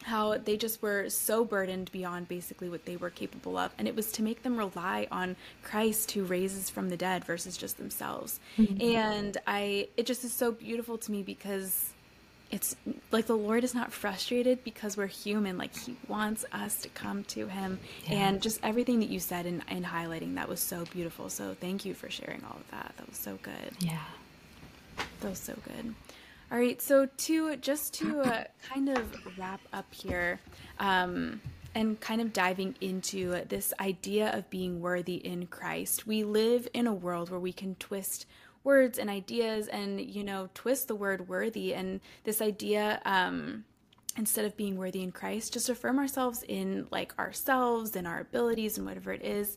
how 0.04 0.38
they 0.38 0.56
just 0.56 0.80
were 0.80 1.08
so 1.08 1.44
burdened 1.44 1.90
beyond 1.92 2.28
basically 2.28 2.68
what 2.68 2.84
they 2.84 2.96
were 2.96 3.10
capable 3.10 3.56
of 3.56 3.72
and 3.78 3.88
it 3.88 3.96
was 3.96 4.12
to 4.12 4.22
make 4.22 4.42
them 4.42 4.56
rely 4.56 5.06
on 5.10 5.36
christ 5.62 6.10
who 6.12 6.24
raises 6.24 6.70
from 6.70 6.88
the 6.88 6.96
dead 6.96 7.24
versus 7.24 7.56
just 7.56 7.76
themselves 7.78 8.40
mm-hmm. 8.56 8.80
and 8.80 9.38
i 9.46 9.88
it 9.96 10.06
just 10.06 10.24
is 10.24 10.32
so 10.32 10.52
beautiful 10.52 10.96
to 10.96 11.10
me 11.10 11.22
because 11.22 11.92
it's 12.50 12.76
like 13.10 13.26
the 13.26 13.36
Lord 13.36 13.64
is 13.64 13.74
not 13.74 13.92
frustrated 13.92 14.64
because 14.64 14.96
we're 14.96 15.06
human. 15.06 15.58
Like 15.58 15.76
He 15.76 15.96
wants 16.08 16.44
us 16.52 16.80
to 16.82 16.88
come 16.88 17.24
to 17.24 17.46
Him. 17.46 17.78
Yeah. 18.06 18.28
And 18.28 18.42
just 18.42 18.60
everything 18.62 19.00
that 19.00 19.08
you 19.10 19.20
said 19.20 19.46
in, 19.46 19.62
in 19.70 19.84
highlighting 19.84 20.36
that 20.36 20.48
was 20.48 20.60
so 20.60 20.84
beautiful. 20.86 21.28
So 21.28 21.54
thank 21.60 21.84
you 21.84 21.94
for 21.94 22.08
sharing 22.10 22.42
all 22.44 22.56
of 22.56 22.70
that. 22.70 22.94
That 22.96 23.08
was 23.08 23.18
so 23.18 23.38
good. 23.42 23.72
Yeah. 23.80 23.98
That 25.20 25.30
was 25.30 25.38
so 25.38 25.54
good. 25.64 25.94
All 26.50 26.58
right. 26.58 26.80
So, 26.80 27.06
to 27.06 27.56
just 27.56 27.92
to 27.94 28.20
uh, 28.20 28.44
kind 28.72 28.88
of 28.88 29.38
wrap 29.38 29.60
up 29.72 29.92
here, 29.92 30.40
um, 30.80 31.42
and 31.74 32.00
kind 32.00 32.20
of 32.20 32.32
diving 32.32 32.74
into 32.80 33.44
this 33.46 33.72
idea 33.78 34.36
of 34.36 34.48
being 34.50 34.80
worthy 34.80 35.16
in 35.16 35.46
Christ, 35.46 36.06
we 36.06 36.24
live 36.24 36.66
in 36.72 36.86
a 36.86 36.92
world 36.92 37.30
where 37.30 37.38
we 37.38 37.52
can 37.52 37.74
twist 37.76 38.26
words 38.68 38.98
and 38.98 39.08
ideas 39.08 39.66
and, 39.68 39.98
you 39.98 40.22
know, 40.22 40.50
twist 40.52 40.88
the 40.88 40.94
word 40.94 41.26
worthy 41.26 41.74
and 41.74 42.00
this 42.24 42.42
idea, 42.42 43.00
um, 43.06 43.64
instead 44.18 44.44
of 44.44 44.54
being 44.58 44.76
worthy 44.76 45.02
in 45.02 45.10
Christ, 45.10 45.54
just 45.54 45.70
affirm 45.70 45.98
ourselves 45.98 46.44
in 46.46 46.86
like 46.90 47.18
ourselves 47.18 47.96
and 47.96 48.06
our 48.06 48.20
abilities 48.20 48.76
and 48.76 48.86
whatever 48.86 49.10
it 49.10 49.24
is. 49.24 49.56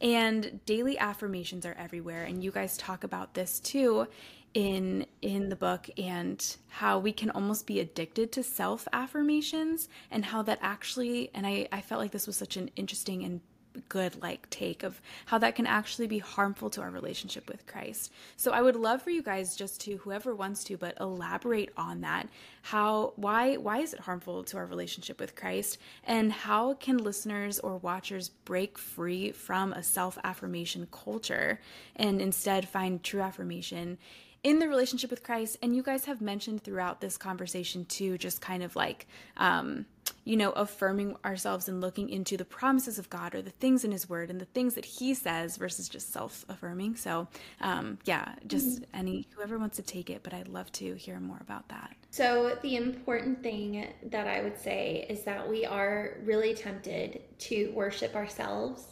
And 0.00 0.60
daily 0.64 0.96
affirmations 0.96 1.66
are 1.66 1.74
everywhere. 1.74 2.22
And 2.22 2.42
you 2.44 2.52
guys 2.52 2.76
talk 2.76 3.02
about 3.02 3.34
this 3.34 3.58
too 3.58 4.06
in 4.54 5.06
in 5.22 5.48
the 5.48 5.56
book 5.56 5.88
and 5.98 6.56
how 6.68 6.98
we 6.98 7.10
can 7.10 7.30
almost 7.30 7.66
be 7.66 7.80
addicted 7.80 8.30
to 8.32 8.42
self 8.42 8.86
affirmations 8.92 9.88
and 10.10 10.26
how 10.26 10.42
that 10.42 10.58
actually 10.60 11.30
and 11.34 11.46
I, 11.46 11.66
I 11.72 11.80
felt 11.80 12.00
like 12.00 12.10
this 12.10 12.26
was 12.26 12.36
such 12.36 12.56
an 12.58 12.70
interesting 12.76 13.24
and 13.24 13.40
good 13.88 14.20
like 14.22 14.48
take 14.50 14.82
of 14.82 15.00
how 15.26 15.38
that 15.38 15.54
can 15.54 15.66
actually 15.66 16.06
be 16.06 16.18
harmful 16.18 16.70
to 16.70 16.80
our 16.80 16.90
relationship 16.90 17.48
with 17.48 17.66
Christ. 17.66 18.12
So 18.36 18.52
I 18.52 18.62
would 18.62 18.76
love 18.76 19.02
for 19.02 19.10
you 19.10 19.22
guys 19.22 19.56
just 19.56 19.80
to 19.82 19.96
whoever 19.98 20.34
wants 20.34 20.64
to 20.64 20.76
but 20.76 20.96
elaborate 21.00 21.70
on 21.76 22.00
that. 22.02 22.28
How 22.62 23.12
why 23.16 23.56
why 23.56 23.78
is 23.78 23.94
it 23.94 24.00
harmful 24.00 24.44
to 24.44 24.56
our 24.56 24.66
relationship 24.66 25.18
with 25.20 25.34
Christ 25.34 25.78
and 26.04 26.32
how 26.32 26.74
can 26.74 26.98
listeners 26.98 27.58
or 27.58 27.76
watchers 27.78 28.28
break 28.28 28.78
free 28.78 29.32
from 29.32 29.72
a 29.72 29.82
self-affirmation 29.82 30.88
culture 30.90 31.60
and 31.96 32.20
instead 32.20 32.68
find 32.68 33.02
true 33.02 33.20
affirmation 33.20 33.98
in 34.42 34.58
the 34.58 34.68
relationship 34.68 35.10
with 35.10 35.22
Christ 35.22 35.56
and 35.62 35.74
you 35.74 35.82
guys 35.82 36.04
have 36.06 36.20
mentioned 36.20 36.62
throughout 36.62 37.00
this 37.00 37.16
conversation 37.16 37.84
too 37.84 38.18
just 38.18 38.40
kind 38.40 38.62
of 38.62 38.74
like 38.76 39.06
um 39.36 39.86
you 40.24 40.36
know, 40.36 40.50
affirming 40.52 41.16
ourselves 41.24 41.68
and 41.68 41.80
looking 41.80 42.08
into 42.08 42.36
the 42.36 42.44
promises 42.44 42.98
of 42.98 43.10
God 43.10 43.34
or 43.34 43.42
the 43.42 43.50
things 43.50 43.84
in 43.84 43.90
His 43.90 44.08
Word 44.08 44.30
and 44.30 44.40
the 44.40 44.46
things 44.46 44.74
that 44.74 44.84
He 44.84 45.14
says 45.14 45.56
versus 45.56 45.88
just 45.88 46.12
self 46.12 46.44
affirming. 46.48 46.96
So, 46.96 47.28
um, 47.60 47.98
yeah, 48.04 48.34
just 48.46 48.82
mm-hmm. 48.82 48.96
any, 48.96 49.26
whoever 49.34 49.58
wants 49.58 49.76
to 49.76 49.82
take 49.82 50.10
it, 50.10 50.22
but 50.22 50.32
I'd 50.32 50.48
love 50.48 50.70
to 50.72 50.94
hear 50.94 51.18
more 51.18 51.38
about 51.40 51.68
that. 51.68 51.94
So, 52.10 52.56
the 52.62 52.76
important 52.76 53.42
thing 53.42 53.88
that 54.10 54.26
I 54.26 54.42
would 54.42 54.58
say 54.58 55.06
is 55.08 55.22
that 55.24 55.48
we 55.48 55.64
are 55.64 56.18
really 56.24 56.54
tempted 56.54 57.22
to 57.38 57.72
worship 57.74 58.14
ourselves 58.14 58.86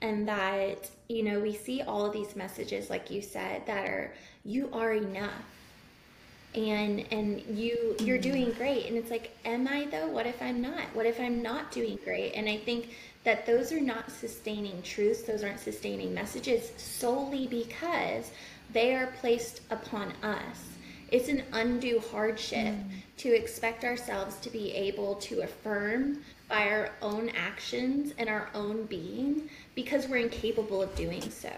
and 0.00 0.28
that, 0.28 0.88
you 1.08 1.24
know, 1.24 1.40
we 1.40 1.54
see 1.54 1.82
all 1.82 2.06
of 2.06 2.12
these 2.12 2.36
messages, 2.36 2.88
like 2.88 3.10
you 3.10 3.20
said, 3.20 3.66
that 3.66 3.84
are, 3.86 4.14
you 4.44 4.68
are 4.72 4.92
enough 4.92 5.32
and 6.54 7.04
and 7.12 7.42
you 7.56 7.96
you're 8.00 8.18
doing 8.18 8.52
great. 8.52 8.86
And 8.86 8.96
it's 8.96 9.10
like 9.10 9.30
am 9.44 9.68
i 9.68 9.86
though? 9.90 10.08
What 10.08 10.26
if 10.26 10.40
i'm 10.40 10.60
not? 10.60 10.82
What 10.94 11.06
if 11.06 11.20
i'm 11.20 11.42
not 11.42 11.70
doing 11.70 11.98
great? 12.04 12.32
And 12.34 12.48
i 12.48 12.56
think 12.56 12.90
that 13.24 13.46
those 13.46 13.72
are 13.72 13.80
not 13.80 14.10
sustaining 14.10 14.80
truths. 14.82 15.22
Those 15.22 15.44
aren't 15.44 15.60
sustaining 15.60 16.14
messages 16.14 16.72
solely 16.76 17.46
because 17.46 18.30
they 18.72 18.94
are 18.94 19.12
placed 19.20 19.62
upon 19.70 20.12
us. 20.22 20.64
It's 21.10 21.28
an 21.28 21.42
undue 21.52 22.00
hardship 22.10 22.74
mm. 22.74 22.84
to 23.18 23.34
expect 23.34 23.84
ourselves 23.84 24.36
to 24.40 24.50
be 24.50 24.72
able 24.72 25.14
to 25.16 25.40
affirm 25.40 26.22
by 26.48 26.68
our 26.68 26.90
own 27.02 27.30
actions 27.30 28.14
and 28.16 28.28
our 28.28 28.48
own 28.54 28.84
being 28.86 29.48
because 29.74 30.08
we're 30.08 30.16
incapable 30.16 30.82
of 30.82 30.94
doing 30.94 31.30
so. 31.30 31.52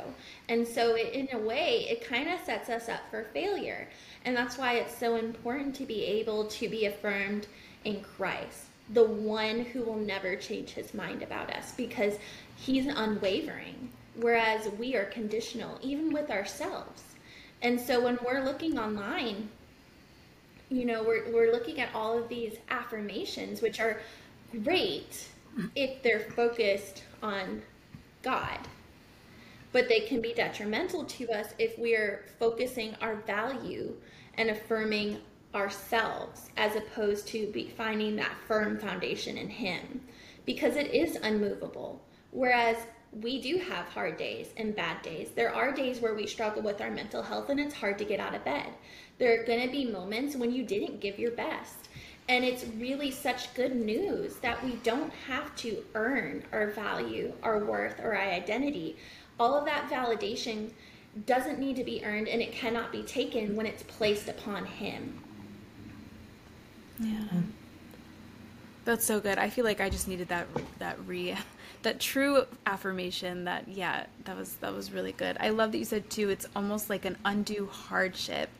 And 0.49 0.67
so, 0.67 0.97
it, 0.97 1.13
in 1.15 1.29
a 1.33 1.39
way, 1.39 1.87
it 1.89 2.05
kind 2.07 2.29
of 2.29 2.41
sets 2.45 2.69
us 2.69 2.89
up 2.89 3.01
for 3.11 3.25
failure. 3.33 3.89
And 4.25 4.37
that's 4.37 4.59
why 4.59 4.75
it's 4.75 4.97
so 4.97 5.17
important 5.17 5.75
to 5.77 5.87
be 5.87 6.05
able 6.05 6.47
to 6.47 6.69
be 6.69 6.87
affirmed 6.87 7.47
in 7.85 8.03
Christ, 8.03 8.65
the 8.93 9.05
one 9.05 9.61
who 9.61 9.83
will 9.83 9.97
never 9.97 10.35
change 10.37 10.71
his 10.71 10.93
mind 10.93 11.23
about 11.23 11.51
us 11.51 11.73
because 11.77 12.19
he's 12.57 12.87
unwavering, 12.87 13.91
whereas 14.17 14.69
we 14.79 14.97
are 14.97 15.05
conditional, 15.05 15.79
even 15.83 16.13
with 16.13 16.31
ourselves. 16.31 17.03
And 17.63 17.81
so, 17.81 18.03
when 18.03 18.19
we're 18.25 18.43
looking 18.43 18.77
online, 18.79 19.51
you 20.69 20.85
know, 20.85 21.03
we're, 21.03 21.31
we're 21.33 21.53
looking 21.53 21.81
at 21.81 21.95
all 21.95 22.17
of 22.17 22.29
these 22.29 22.57
affirmations, 22.71 23.61
which 23.61 23.81
are 23.81 24.01
great 24.63 25.29
if 25.75 26.03
they're 26.03 26.21
focused 26.21 27.05
on 27.23 27.63
God. 28.23 28.59
But 29.73 29.89
they 29.89 30.01
can 30.01 30.21
be 30.21 30.35
detrimental 30.35 31.05
to 31.05 31.31
us 31.31 31.55
if 31.59 31.79
we're 31.79 32.25
focusing 32.39 32.95
our 33.01 33.17
value 33.17 33.95
and 34.35 34.51
affirming 34.51 35.19
ourselves 35.55 36.51
as 36.57 36.77
opposed 36.77 37.27
to 37.29 37.53
finding 37.77 38.17
that 38.17 38.37
firm 38.47 38.79
foundation 38.79 39.37
in 39.37 39.49
Him 39.49 40.01
because 40.45 40.77
it 40.77 40.93
is 40.93 41.17
unmovable. 41.17 42.01
Whereas 42.31 42.77
we 43.13 43.41
do 43.41 43.59
have 43.59 43.87
hard 43.87 44.17
days 44.17 44.51
and 44.57 44.75
bad 44.75 45.03
days. 45.03 45.31
There 45.35 45.55
are 45.55 45.73
days 45.73 46.01
where 46.01 46.15
we 46.15 46.27
struggle 46.27 46.63
with 46.63 46.81
our 46.81 46.91
mental 46.91 47.23
health 47.23 47.51
and 47.51 47.59
it's 47.59 47.75
hard 47.75 47.99
to 47.99 48.05
get 48.05 48.21
out 48.21 48.35
of 48.35 48.45
bed. 48.45 48.69
There 49.19 49.41
are 49.41 49.45
going 49.45 49.67
to 49.67 49.73
be 49.73 49.85
moments 49.85 50.37
when 50.37 50.53
you 50.53 50.65
didn't 50.65 51.01
give 51.01 51.19
your 51.19 51.33
best. 51.33 51.89
And 52.29 52.45
it's 52.45 52.65
really 52.79 53.11
such 53.11 53.53
good 53.55 53.75
news 53.75 54.37
that 54.37 54.65
we 54.65 54.73
don't 54.85 55.13
have 55.27 55.55
to 55.57 55.83
earn 55.95 56.45
our 56.53 56.69
value, 56.69 57.33
our 57.43 57.65
worth, 57.65 57.99
or 57.99 58.15
our 58.15 58.23
identity. 58.23 58.97
All 59.39 59.55
of 59.55 59.65
that 59.65 59.91
validation 59.91 60.71
doesn't 61.27 61.59
need 61.59 61.77
to 61.77 61.85
be 61.85 62.05
earned 62.05 62.29
and 62.29 62.41
it 62.41 62.53
cannot 62.53 62.93
be 62.93 63.03
taken 63.03 63.57
when 63.57 63.67
it's 63.67 63.83
placed 63.83 64.29
upon 64.29 64.65
Him. 64.65 65.21
Yeah. 67.01 67.09
Mm-hmm. 67.09 67.41
That's 68.85 69.05
so 69.05 69.21
good. 69.21 69.39
I 69.39 69.51
feel 69.51 69.65
like 69.65 69.81
I 69.81 69.91
just 69.91 70.09
needed 70.09 70.29
that 70.29 70.47
that 70.79 70.99
re 71.07 71.37
that 71.83 72.01
true 72.01 72.45
affirmation 72.67 73.45
that 73.45 73.69
yeah, 73.69 74.07
that 74.25 74.37
was 74.37 74.55
that 74.57 74.75
was 74.75 74.93
really 74.93 75.13
good. 75.13 75.37
I 75.41 75.51
love 75.51 75.73
that 75.73 75.79
you 75.79 75.85
said 75.85 76.09
too 76.11 76.31
it's 76.31 76.47
almost 76.55 76.91
like 76.91 77.05
an 77.05 77.17
undue 77.25 77.67
hardship 77.67 78.51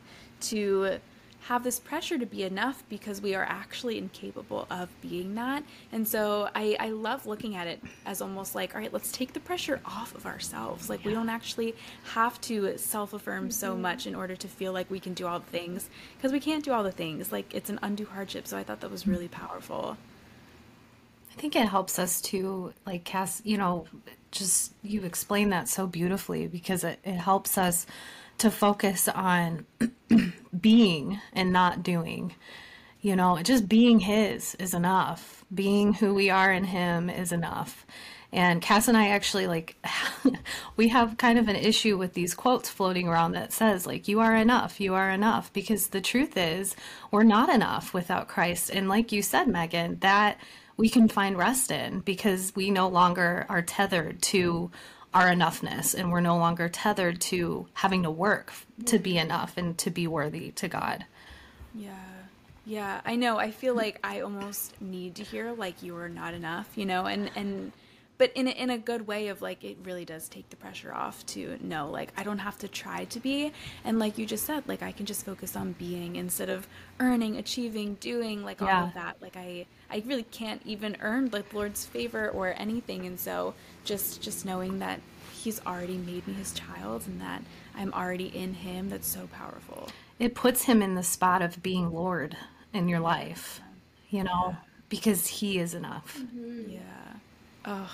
to 0.41 0.99
have 1.47 1.63
this 1.63 1.79
pressure 1.79 2.17
to 2.19 2.25
be 2.25 2.43
enough 2.43 2.83
because 2.87 3.19
we 3.19 3.33
are 3.33 3.43
actually 3.43 3.97
incapable 3.97 4.67
of 4.69 4.89
being 5.01 5.33
that. 5.35 5.63
And 5.91 6.07
so 6.07 6.49
I, 6.53 6.77
I 6.79 6.89
love 6.89 7.25
looking 7.25 7.55
at 7.55 7.65
it 7.65 7.81
as 8.05 8.21
almost 8.21 8.53
like, 8.53 8.75
all 8.75 8.81
right, 8.81 8.93
let's 8.93 9.11
take 9.11 9.33
the 9.33 9.39
pressure 9.39 9.81
off 9.85 10.13
of 10.13 10.25
ourselves. 10.25 10.89
Like, 10.89 11.01
yeah. 11.01 11.07
we 11.07 11.13
don't 11.15 11.29
actually 11.29 11.75
have 12.13 12.39
to 12.41 12.77
self 12.77 13.13
affirm 13.13 13.45
mm-hmm. 13.45 13.51
so 13.51 13.75
much 13.75 14.05
in 14.05 14.13
order 14.13 14.35
to 14.35 14.47
feel 14.47 14.71
like 14.71 14.89
we 14.91 14.99
can 14.99 15.13
do 15.13 15.25
all 15.25 15.39
the 15.39 15.45
things 15.47 15.89
because 16.17 16.31
we 16.31 16.39
can't 16.39 16.63
do 16.63 16.71
all 16.71 16.83
the 16.83 16.91
things. 16.91 17.31
Like, 17.31 17.53
it's 17.55 17.69
an 17.69 17.79
undue 17.81 18.05
hardship. 18.05 18.45
So 18.45 18.57
I 18.57 18.63
thought 18.63 18.81
that 18.81 18.91
was 18.91 19.07
really 19.07 19.27
powerful. 19.27 19.97
I 21.31 21.41
think 21.41 21.55
it 21.55 21.67
helps 21.67 21.97
us 21.97 22.21
to, 22.21 22.73
like, 22.85 23.03
Cass, 23.03 23.41
you 23.43 23.57
know, 23.57 23.87
just 24.31 24.73
you 24.83 25.03
explain 25.03 25.49
that 25.49 25.67
so 25.67 25.87
beautifully 25.87 26.47
because 26.47 26.83
it, 26.83 26.99
it 27.03 27.15
helps 27.15 27.57
us 27.57 27.85
to 28.41 28.51
focus 28.51 29.07
on 29.07 29.65
being 30.59 31.21
and 31.31 31.53
not 31.53 31.83
doing. 31.83 32.33
You 32.99 33.15
know, 33.15 33.39
just 33.41 33.69
being 33.69 33.99
His 33.99 34.55
is 34.55 34.73
enough. 34.73 35.45
Being 35.53 35.93
who 35.93 36.13
we 36.13 36.29
are 36.29 36.51
in 36.51 36.63
Him 36.63 37.09
is 37.09 37.31
enough. 37.31 37.85
And 38.33 38.61
Cass 38.61 38.87
and 38.87 38.97
I 38.97 39.09
actually 39.09 39.45
like, 39.45 39.75
we 40.75 40.87
have 40.87 41.17
kind 41.17 41.37
of 41.37 41.47
an 41.49 41.55
issue 41.55 41.97
with 41.97 42.13
these 42.13 42.33
quotes 42.33 42.69
floating 42.69 43.07
around 43.07 43.33
that 43.33 43.53
says, 43.53 43.85
like, 43.85 44.07
you 44.07 44.19
are 44.21 44.35
enough, 44.35 44.79
you 44.79 44.95
are 44.95 45.11
enough. 45.11 45.53
Because 45.53 45.87
the 45.87 46.01
truth 46.01 46.35
is, 46.35 46.75
we're 47.11 47.23
not 47.23 47.49
enough 47.49 47.93
without 47.93 48.27
Christ. 48.27 48.71
And 48.71 48.89
like 48.89 49.11
you 49.11 49.21
said, 49.21 49.47
Megan, 49.47 49.99
that 49.99 50.39
we 50.77 50.89
can 50.89 51.07
find 51.07 51.37
rest 51.37 51.69
in 51.69 51.99
because 51.99 52.53
we 52.55 52.71
no 52.71 52.87
longer 52.87 53.45
are 53.49 53.61
tethered 53.61 54.21
to 54.23 54.71
our 55.13 55.27
enoughness 55.27 55.93
and 55.93 56.11
we're 56.11 56.21
no 56.21 56.37
longer 56.37 56.69
tethered 56.69 57.19
to 57.19 57.67
having 57.73 58.03
to 58.03 58.11
work 58.11 58.53
to 58.85 58.97
be 58.97 59.17
enough 59.17 59.57
and 59.57 59.77
to 59.77 59.89
be 59.89 60.07
worthy 60.07 60.51
to 60.51 60.67
God. 60.67 61.05
Yeah. 61.75 61.95
Yeah, 62.65 63.01
I 63.05 63.15
know. 63.15 63.37
I 63.37 63.51
feel 63.51 63.73
like 63.73 63.99
I 64.03 64.21
almost 64.21 64.79
need 64.81 65.15
to 65.15 65.23
hear 65.23 65.51
like 65.51 65.81
you 65.81 65.97
are 65.97 66.09
not 66.09 66.33
enough, 66.33 66.69
you 66.75 66.85
know, 66.85 67.05
and 67.05 67.31
and 67.35 67.71
but 68.19 68.31
in 68.35 68.47
a, 68.47 68.51
in 68.51 68.69
a 68.69 68.77
good 68.77 69.07
way 69.07 69.29
of 69.29 69.41
like 69.41 69.63
it 69.63 69.77
really 69.83 70.05
does 70.05 70.29
take 70.29 70.47
the 70.51 70.55
pressure 70.55 70.93
off 70.93 71.25
to 71.25 71.57
know 71.59 71.89
like 71.89 72.13
I 72.15 72.21
don't 72.21 72.37
have 72.37 72.59
to 72.59 72.67
try 72.67 73.05
to 73.05 73.19
be 73.19 73.51
and 73.83 73.97
like 73.97 74.19
you 74.19 74.27
just 74.27 74.45
said 74.45 74.63
like 74.67 74.83
I 74.83 74.91
can 74.91 75.07
just 75.07 75.25
focus 75.25 75.55
on 75.55 75.71
being 75.73 76.17
instead 76.17 76.49
of 76.49 76.67
earning, 76.99 77.37
achieving, 77.37 77.95
doing 77.95 78.43
like 78.45 78.61
yeah. 78.61 78.81
all 78.81 78.87
of 78.89 78.93
that. 78.93 79.17
Like 79.21 79.35
I 79.35 79.65
I 79.89 80.03
really 80.05 80.23
can't 80.23 80.61
even 80.63 80.97
earn 81.01 81.31
like 81.31 81.51
Lord's 81.51 81.83
favor 81.85 82.29
or 82.29 82.53
anything 82.57 83.07
and 83.07 83.19
so 83.19 83.55
just 83.83 84.21
just 84.21 84.45
knowing 84.45 84.79
that 84.79 84.99
he's 85.31 85.59
already 85.65 85.97
made 85.97 86.27
me 86.27 86.33
his 86.33 86.53
child 86.53 87.03
and 87.07 87.19
that 87.21 87.41
I'm 87.75 87.93
already 87.93 88.27
in 88.27 88.53
him 88.53 88.89
that's 88.89 89.07
so 89.07 89.27
powerful. 89.33 89.89
It 90.19 90.35
puts 90.35 90.63
him 90.63 90.81
in 90.81 90.95
the 90.95 91.03
spot 91.03 91.41
of 91.41 91.63
being 91.63 91.91
Lord 91.91 92.37
in 92.73 92.87
your 92.87 92.99
life, 92.99 93.59
you 94.09 94.23
know, 94.23 94.49
yeah. 94.49 94.55
because 94.89 95.27
he 95.27 95.57
is 95.57 95.73
enough. 95.73 96.19
Mm-hmm. 96.19 96.71
Yeah. 96.71 96.79
Oh, 97.65 97.91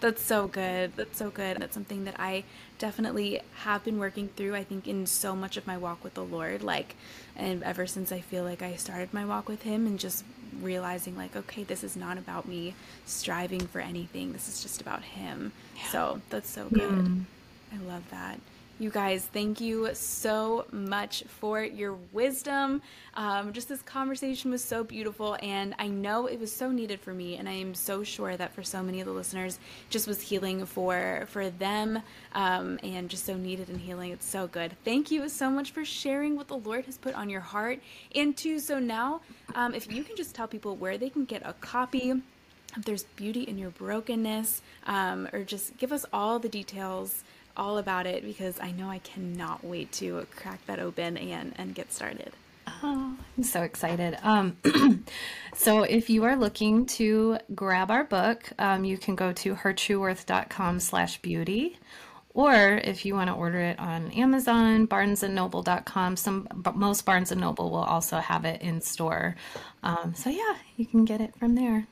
that's 0.00 0.22
so 0.22 0.46
good. 0.46 0.92
That's 0.96 1.18
so 1.18 1.30
good. 1.30 1.58
That's 1.58 1.74
something 1.74 2.04
that 2.04 2.16
I 2.18 2.44
definitely 2.78 3.40
have 3.64 3.84
been 3.84 3.98
working 3.98 4.28
through, 4.36 4.54
I 4.54 4.64
think, 4.64 4.88
in 4.88 5.06
so 5.06 5.36
much 5.36 5.56
of 5.56 5.66
my 5.66 5.76
walk 5.76 6.02
with 6.02 6.14
the 6.14 6.24
Lord. 6.24 6.62
Like, 6.62 6.96
and 7.36 7.62
ever 7.62 7.86
since 7.86 8.10
I 8.12 8.20
feel 8.20 8.44
like 8.44 8.62
I 8.62 8.76
started 8.76 9.12
my 9.12 9.24
walk 9.24 9.48
with 9.48 9.62
Him 9.62 9.86
and 9.86 9.98
just 9.98 10.24
realizing, 10.60 11.16
like, 11.16 11.36
okay, 11.36 11.62
this 11.62 11.84
is 11.84 11.96
not 11.96 12.18
about 12.18 12.46
me 12.46 12.74
striving 13.06 13.66
for 13.66 13.80
anything. 13.80 14.32
This 14.32 14.48
is 14.48 14.62
just 14.62 14.80
about 14.80 15.02
Him. 15.02 15.52
Yeah. 15.76 15.86
So 15.88 16.20
that's 16.30 16.50
so 16.50 16.68
good. 16.68 16.90
Mm. 16.90 17.24
I 17.72 17.78
love 17.84 18.04
that. 18.10 18.40
You 18.80 18.88
guys, 18.88 19.28
thank 19.30 19.60
you 19.60 19.90
so 19.92 20.64
much 20.72 21.24
for 21.24 21.62
your 21.62 21.98
wisdom. 22.12 22.80
Um, 23.12 23.52
just 23.52 23.68
this 23.68 23.82
conversation 23.82 24.50
was 24.50 24.64
so 24.64 24.82
beautiful, 24.82 25.36
and 25.42 25.74
I 25.78 25.88
know 25.88 26.24
it 26.24 26.40
was 26.40 26.50
so 26.50 26.70
needed 26.70 26.98
for 26.98 27.12
me, 27.12 27.36
and 27.36 27.46
I 27.46 27.52
am 27.52 27.74
so 27.74 28.02
sure 28.02 28.34
that 28.38 28.54
for 28.54 28.62
so 28.62 28.82
many 28.82 29.00
of 29.00 29.06
the 29.06 29.12
listeners, 29.12 29.58
just 29.90 30.08
was 30.08 30.22
healing 30.22 30.64
for 30.64 31.26
for 31.28 31.50
them, 31.50 32.00
um, 32.32 32.80
and 32.82 33.10
just 33.10 33.26
so 33.26 33.36
needed 33.36 33.68
and 33.68 33.78
healing. 33.78 34.12
It's 34.12 34.24
so 34.24 34.46
good. 34.46 34.74
Thank 34.82 35.10
you 35.10 35.28
so 35.28 35.50
much 35.50 35.72
for 35.72 35.84
sharing 35.84 36.34
what 36.34 36.48
the 36.48 36.56
Lord 36.56 36.86
has 36.86 36.96
put 36.96 37.14
on 37.14 37.28
your 37.28 37.42
heart. 37.42 37.80
And 38.14 38.34
too, 38.34 38.58
so 38.58 38.78
now, 38.78 39.20
um, 39.54 39.74
if 39.74 39.92
you 39.92 40.02
can 40.02 40.16
just 40.16 40.34
tell 40.34 40.48
people 40.48 40.74
where 40.74 40.96
they 40.96 41.10
can 41.10 41.26
get 41.26 41.42
a 41.44 41.52
copy 41.52 42.14
if 42.76 42.84
there's 42.84 43.02
beauty 43.16 43.42
in 43.42 43.58
your 43.58 43.70
brokenness, 43.70 44.62
um, 44.86 45.28
or 45.32 45.42
just 45.44 45.76
give 45.76 45.92
us 45.92 46.06
all 46.12 46.38
the 46.38 46.48
details 46.48 47.24
all 47.56 47.78
about 47.78 48.06
it 48.06 48.24
because 48.24 48.58
I 48.60 48.72
know 48.72 48.88
I 48.88 48.98
cannot 48.98 49.64
wait 49.64 49.92
to 49.92 50.26
crack 50.34 50.64
that 50.66 50.78
open 50.78 51.16
and, 51.16 51.54
and 51.56 51.74
get 51.74 51.92
started. 51.92 52.32
Oh, 52.82 53.16
I'm 53.36 53.42
so 53.42 53.62
excited. 53.62 54.18
Um, 54.22 54.56
so 55.54 55.82
if 55.82 56.08
you 56.08 56.24
are 56.24 56.36
looking 56.36 56.86
to 56.86 57.38
grab 57.54 57.90
our 57.90 58.04
book, 58.04 58.50
um, 58.58 58.84
you 58.84 58.96
can 58.96 59.16
go 59.16 59.32
to 59.32 59.54
hertrueworth.com 59.54 60.80
slash 60.80 61.20
beauty. 61.20 61.78
Or 62.32 62.80
if 62.84 63.04
you 63.04 63.14
want 63.14 63.28
to 63.28 63.34
order 63.34 63.58
it 63.58 63.78
on 63.78 64.12
Amazon, 64.12 64.86
barnesandnoble.com, 64.86 66.16
some 66.16 66.46
most 66.74 67.04
Barnes 67.04 67.32
and 67.32 67.40
Noble 67.40 67.70
will 67.70 67.78
also 67.78 68.18
have 68.18 68.44
it 68.44 68.62
in 68.62 68.80
store. 68.80 69.34
Um, 69.82 70.14
so 70.14 70.30
yeah, 70.30 70.54
you 70.76 70.86
can 70.86 71.04
get 71.04 71.20
it 71.20 71.34
from 71.36 71.56
there. 71.56 71.88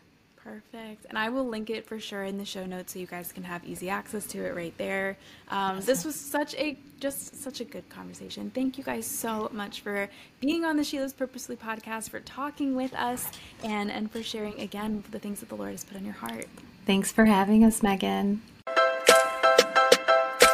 Perfect. 0.48 1.04
And 1.08 1.18
I 1.18 1.28
will 1.28 1.46
link 1.46 1.68
it 1.68 1.86
for 1.86 2.00
sure 2.00 2.24
in 2.24 2.38
the 2.38 2.44
show 2.44 2.64
notes 2.64 2.94
so 2.94 2.98
you 2.98 3.06
guys 3.06 3.32
can 3.32 3.44
have 3.44 3.64
easy 3.64 3.90
access 3.90 4.26
to 4.28 4.44
it 4.44 4.54
right 4.54 4.76
there. 4.78 5.18
Um, 5.48 5.76
awesome. 5.76 5.84
This 5.84 6.04
was 6.04 6.14
such 6.14 6.54
a 6.54 6.78
just 7.00 7.36
such 7.42 7.60
a 7.60 7.64
good 7.64 7.88
conversation. 7.90 8.50
Thank 8.54 8.78
you 8.78 8.84
guys 8.84 9.06
so 9.06 9.50
much 9.52 9.82
for 9.82 10.08
being 10.40 10.64
on 10.64 10.76
the 10.76 10.84
She 10.84 10.98
Lives 11.00 11.12
Purposefully 11.12 11.56
podcast, 11.56 12.08
for 12.08 12.20
talking 12.20 12.74
with 12.74 12.94
us, 12.94 13.28
and 13.62 13.90
and 13.90 14.10
for 14.10 14.22
sharing 14.22 14.58
again 14.60 15.04
the 15.10 15.18
things 15.18 15.40
that 15.40 15.50
the 15.50 15.54
Lord 15.54 15.72
has 15.72 15.84
put 15.84 15.96
on 15.96 16.04
your 16.04 16.14
heart. 16.14 16.46
Thanks 16.86 17.12
for 17.12 17.26
having 17.26 17.64
us, 17.64 17.82
Megan. 17.82 18.40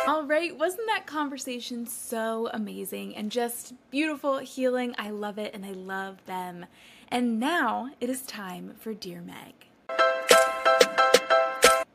All 0.06 0.24
right, 0.24 0.56
wasn't 0.58 0.86
that 0.88 1.06
conversation 1.06 1.86
so 1.86 2.50
amazing 2.52 3.14
and 3.16 3.30
just 3.30 3.74
beautiful, 3.90 4.38
healing? 4.38 4.94
I 4.98 5.10
love 5.10 5.38
it 5.38 5.54
and 5.54 5.64
I 5.64 5.70
love 5.70 6.24
them. 6.26 6.66
And 7.08 7.38
now 7.38 7.90
it 8.00 8.10
is 8.10 8.22
time 8.22 8.74
for 8.80 8.92
Dear 8.92 9.22
Meg. 9.22 9.54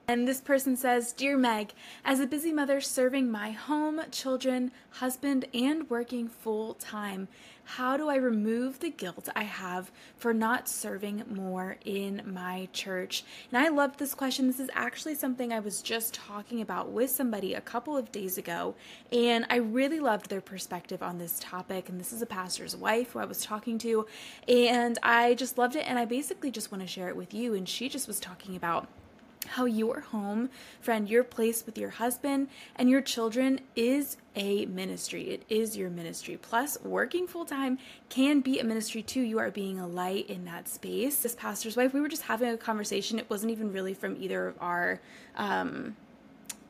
And 0.09 0.27
this 0.27 0.41
person 0.41 0.75
says 0.75 1.13
Dear 1.13 1.37
Meg, 1.37 1.71
as 2.03 2.19
a 2.19 2.25
busy 2.25 2.51
mother 2.51 2.81
serving 2.81 3.29
my 3.29 3.51
home, 3.51 4.01
children, 4.09 4.71
husband, 4.89 5.45
and 5.53 5.87
working 5.87 6.27
full 6.27 6.73
time, 6.73 7.27
how 7.63 7.95
do 7.95 8.09
I 8.09 8.15
remove 8.15 8.79
the 8.79 8.89
guilt 8.89 9.29
I 9.35 9.43
have 9.43 9.91
for 10.17 10.33
not 10.33 10.67
serving 10.67 11.25
more 11.29 11.77
in 11.85 12.23
my 12.25 12.69
church? 12.73 13.23
And 13.51 13.63
I 13.63 13.69
love 13.69 13.97
this 13.97 14.15
question. 14.15 14.47
This 14.47 14.59
is 14.59 14.71
actually 14.73 15.13
something 15.13 15.53
I 15.53 15.59
was 15.59 15.83
just 15.83 16.15
talking 16.15 16.59
about 16.59 16.89
with 16.89 17.11
somebody 17.11 17.53
a 17.53 17.61
couple 17.61 17.95
of 17.95 18.11
days 18.11 18.39
ago, 18.39 18.73
and 19.11 19.45
I 19.51 19.57
really 19.57 19.99
loved 19.99 20.31
their 20.31 20.41
perspective 20.41 21.03
on 21.03 21.19
this 21.19 21.37
topic. 21.39 21.87
And 21.87 21.99
this 21.99 22.11
is 22.11 22.23
a 22.23 22.25
pastor's 22.25 22.75
wife 22.75 23.11
who 23.11 23.19
I 23.19 23.25
was 23.25 23.43
talking 23.43 23.77
to, 23.77 24.07
and 24.47 24.97
I 25.03 25.35
just 25.35 25.59
loved 25.59 25.75
it. 25.75 25.85
And 25.87 25.99
I 25.99 26.05
basically 26.05 26.49
just 26.49 26.71
want 26.71 26.81
to 26.81 26.87
share 26.87 27.09
it 27.09 27.15
with 27.15 27.31
you. 27.31 27.53
And 27.53 27.69
she 27.69 27.89
just 27.89 28.07
was 28.07 28.19
talking 28.19 28.55
about 28.55 28.87
how 29.47 29.65
your 29.65 30.01
home, 30.01 30.49
friend, 30.81 31.09
your 31.09 31.23
place 31.23 31.65
with 31.65 31.77
your 31.77 31.91
husband 31.91 32.49
and 32.75 32.89
your 32.89 33.01
children 33.01 33.61
is 33.75 34.17
a 34.35 34.65
ministry. 34.65 35.29
It 35.29 35.43
is 35.49 35.77
your 35.77 35.89
ministry. 35.89 36.37
Plus, 36.41 36.79
working 36.81 37.27
full 37.27 37.45
time 37.45 37.77
can 38.09 38.41
be 38.41 38.59
a 38.59 38.63
ministry 38.63 39.01
too. 39.01 39.21
You 39.21 39.39
are 39.39 39.51
being 39.51 39.79
a 39.79 39.87
light 39.87 40.29
in 40.29 40.45
that 40.45 40.67
space. 40.67 41.17
This 41.21 41.35
pastor's 41.35 41.77
wife, 41.77 41.93
we 41.93 42.01
were 42.01 42.09
just 42.09 42.23
having 42.23 42.49
a 42.49 42.57
conversation. 42.57 43.19
It 43.19 43.29
wasn't 43.29 43.51
even 43.51 43.71
really 43.71 43.93
from 43.93 44.21
either 44.21 44.47
of 44.47 44.55
our, 44.59 44.99
um, 45.35 45.95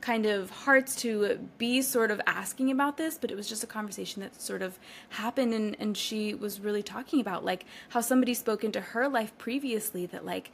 kind 0.00 0.24
of 0.24 0.48
hearts 0.50 0.96
to 0.96 1.38
be 1.58 1.82
sort 1.82 2.10
of 2.10 2.20
asking 2.26 2.70
about 2.70 2.96
this, 2.96 3.18
but 3.18 3.30
it 3.30 3.36
was 3.36 3.46
just 3.48 3.62
a 3.62 3.66
conversation 3.66 4.22
that 4.22 4.40
sort 4.40 4.62
of 4.62 4.78
happened 5.10 5.52
and, 5.52 5.76
and 5.78 5.96
she 5.96 6.34
was 6.34 6.58
really 6.58 6.82
talking 6.82 7.20
about 7.20 7.44
like 7.44 7.66
how 7.90 8.00
somebody 8.00 8.32
spoke 8.32 8.64
into 8.64 8.80
her 8.80 9.08
life 9.08 9.36
previously 9.36 10.06
that 10.06 10.24
like 10.24 10.50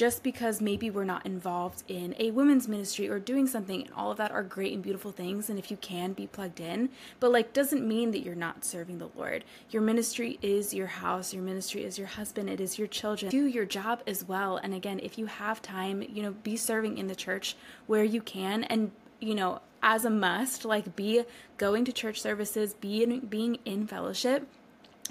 just 0.00 0.22
because 0.22 0.62
maybe 0.62 0.88
we're 0.88 1.04
not 1.04 1.26
involved 1.26 1.82
in 1.86 2.14
a 2.18 2.30
women's 2.30 2.66
ministry 2.66 3.06
or 3.06 3.18
doing 3.18 3.46
something 3.46 3.82
and 3.82 3.92
all 3.94 4.10
of 4.10 4.16
that 4.16 4.30
are 4.30 4.42
great 4.42 4.72
and 4.72 4.82
beautiful 4.82 5.12
things 5.12 5.50
and 5.50 5.58
if 5.58 5.70
you 5.70 5.76
can 5.76 6.14
be 6.14 6.26
plugged 6.26 6.58
in. 6.58 6.88
But 7.20 7.32
like 7.32 7.52
doesn't 7.52 7.86
mean 7.86 8.10
that 8.12 8.20
you're 8.20 8.34
not 8.34 8.64
serving 8.64 8.96
the 8.96 9.10
lord. 9.14 9.44
Your 9.68 9.82
ministry 9.82 10.38
is 10.40 10.72
your 10.72 10.86
house. 10.86 11.34
Your 11.34 11.42
ministry 11.42 11.84
is 11.84 11.98
your 11.98 12.06
husband. 12.06 12.48
It 12.48 12.62
is 12.62 12.78
your 12.78 12.88
children. 12.88 13.30
Do 13.30 13.44
your 13.44 13.66
job 13.66 14.02
as 14.06 14.26
well. 14.26 14.56
And 14.56 14.72
again 14.72 15.00
if 15.02 15.18
you 15.18 15.26
have 15.26 15.60
time 15.60 16.00
you 16.00 16.22
know 16.22 16.32
be 16.32 16.56
serving 16.56 16.96
in 16.96 17.06
the 17.06 17.14
church 17.14 17.54
where 17.86 18.02
you 18.02 18.22
can. 18.22 18.64
And 18.64 18.92
you 19.20 19.34
know 19.34 19.60
as 19.82 20.06
a 20.06 20.10
must 20.10 20.64
like 20.64 20.96
be 20.96 21.24
going 21.58 21.84
to 21.84 21.92
church 21.92 22.22
services 22.22 22.72
be 22.72 23.02
in, 23.02 23.20
being 23.26 23.58
in 23.66 23.86
fellowship. 23.86 24.46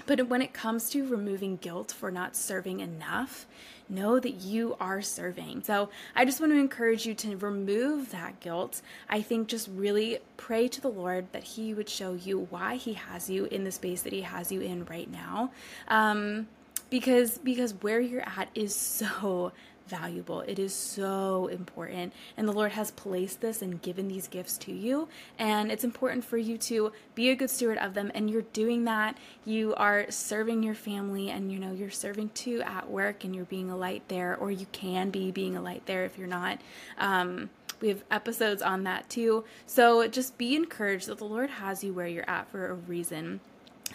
But 0.06 0.28
when 0.28 0.42
it 0.42 0.52
comes 0.52 0.90
to 0.90 1.06
removing 1.06 1.58
guilt 1.58 1.92
for 1.92 2.10
not 2.10 2.34
serving 2.34 2.80
enough 2.80 3.46
know 3.90 4.18
that 4.18 4.42
you 4.42 4.76
are 4.80 5.02
serving. 5.02 5.62
So 5.62 5.90
I 6.14 6.24
just 6.24 6.40
want 6.40 6.52
to 6.52 6.58
encourage 6.58 7.06
you 7.06 7.14
to 7.14 7.36
remove 7.36 8.10
that 8.12 8.40
guilt. 8.40 8.82
I 9.08 9.22
think 9.22 9.48
just 9.48 9.68
really 9.68 10.18
pray 10.36 10.68
to 10.68 10.80
the 10.80 10.88
Lord 10.88 11.26
that 11.32 11.44
He 11.44 11.74
would 11.74 11.88
show 11.88 12.14
you 12.14 12.46
why 12.50 12.76
He 12.76 12.94
has 12.94 13.28
you 13.28 13.46
in 13.46 13.64
the 13.64 13.72
space 13.72 14.02
that 14.02 14.12
He 14.12 14.22
has 14.22 14.50
you 14.50 14.60
in 14.60 14.84
right 14.86 15.10
now. 15.10 15.50
Um, 15.88 16.48
because 16.88 17.38
because 17.38 17.72
where 17.74 18.00
you're 18.00 18.28
at 18.28 18.48
is 18.54 18.74
so 18.74 19.52
valuable. 19.86 20.40
It 20.42 20.58
is 20.58 20.72
so 20.72 21.48
important. 21.48 22.12
And 22.36 22.46
the 22.48 22.52
Lord 22.52 22.72
has 22.72 22.90
placed 22.92 23.40
this 23.40 23.62
and 23.62 23.82
given 23.82 24.08
these 24.08 24.28
gifts 24.28 24.56
to 24.58 24.72
you. 24.72 25.08
And 25.38 25.70
it's 25.70 25.84
important 25.84 26.24
for 26.24 26.38
you 26.38 26.56
to 26.58 26.92
be 27.14 27.30
a 27.30 27.34
good 27.34 27.50
steward 27.50 27.78
of 27.78 27.94
them. 27.94 28.10
And 28.14 28.30
you're 28.30 28.42
doing 28.42 28.84
that. 28.84 29.16
You 29.44 29.74
are 29.74 30.06
serving 30.10 30.62
your 30.62 30.74
family 30.74 31.30
and 31.30 31.50
you 31.50 31.58
know, 31.58 31.72
you're 31.72 31.90
serving 31.90 32.30
too 32.30 32.62
at 32.62 32.90
work 32.90 33.24
and 33.24 33.34
you're 33.34 33.44
being 33.44 33.70
a 33.70 33.76
light 33.76 34.02
there, 34.08 34.36
or 34.36 34.50
you 34.50 34.66
can 34.72 35.10
be 35.10 35.30
being 35.30 35.56
a 35.56 35.62
light 35.62 35.86
there 35.86 36.04
if 36.04 36.16
you're 36.16 36.28
not. 36.28 36.60
Um, 36.98 37.50
we 37.80 37.88
have 37.88 38.04
episodes 38.10 38.62
on 38.62 38.84
that 38.84 39.08
too. 39.08 39.44
So 39.66 40.06
just 40.06 40.36
be 40.36 40.54
encouraged 40.54 41.06
that 41.06 41.18
the 41.18 41.24
Lord 41.24 41.50
has 41.50 41.82
you 41.82 41.92
where 41.92 42.06
you're 42.06 42.28
at 42.28 42.50
for 42.50 42.70
a 42.70 42.74
reason 42.74 43.40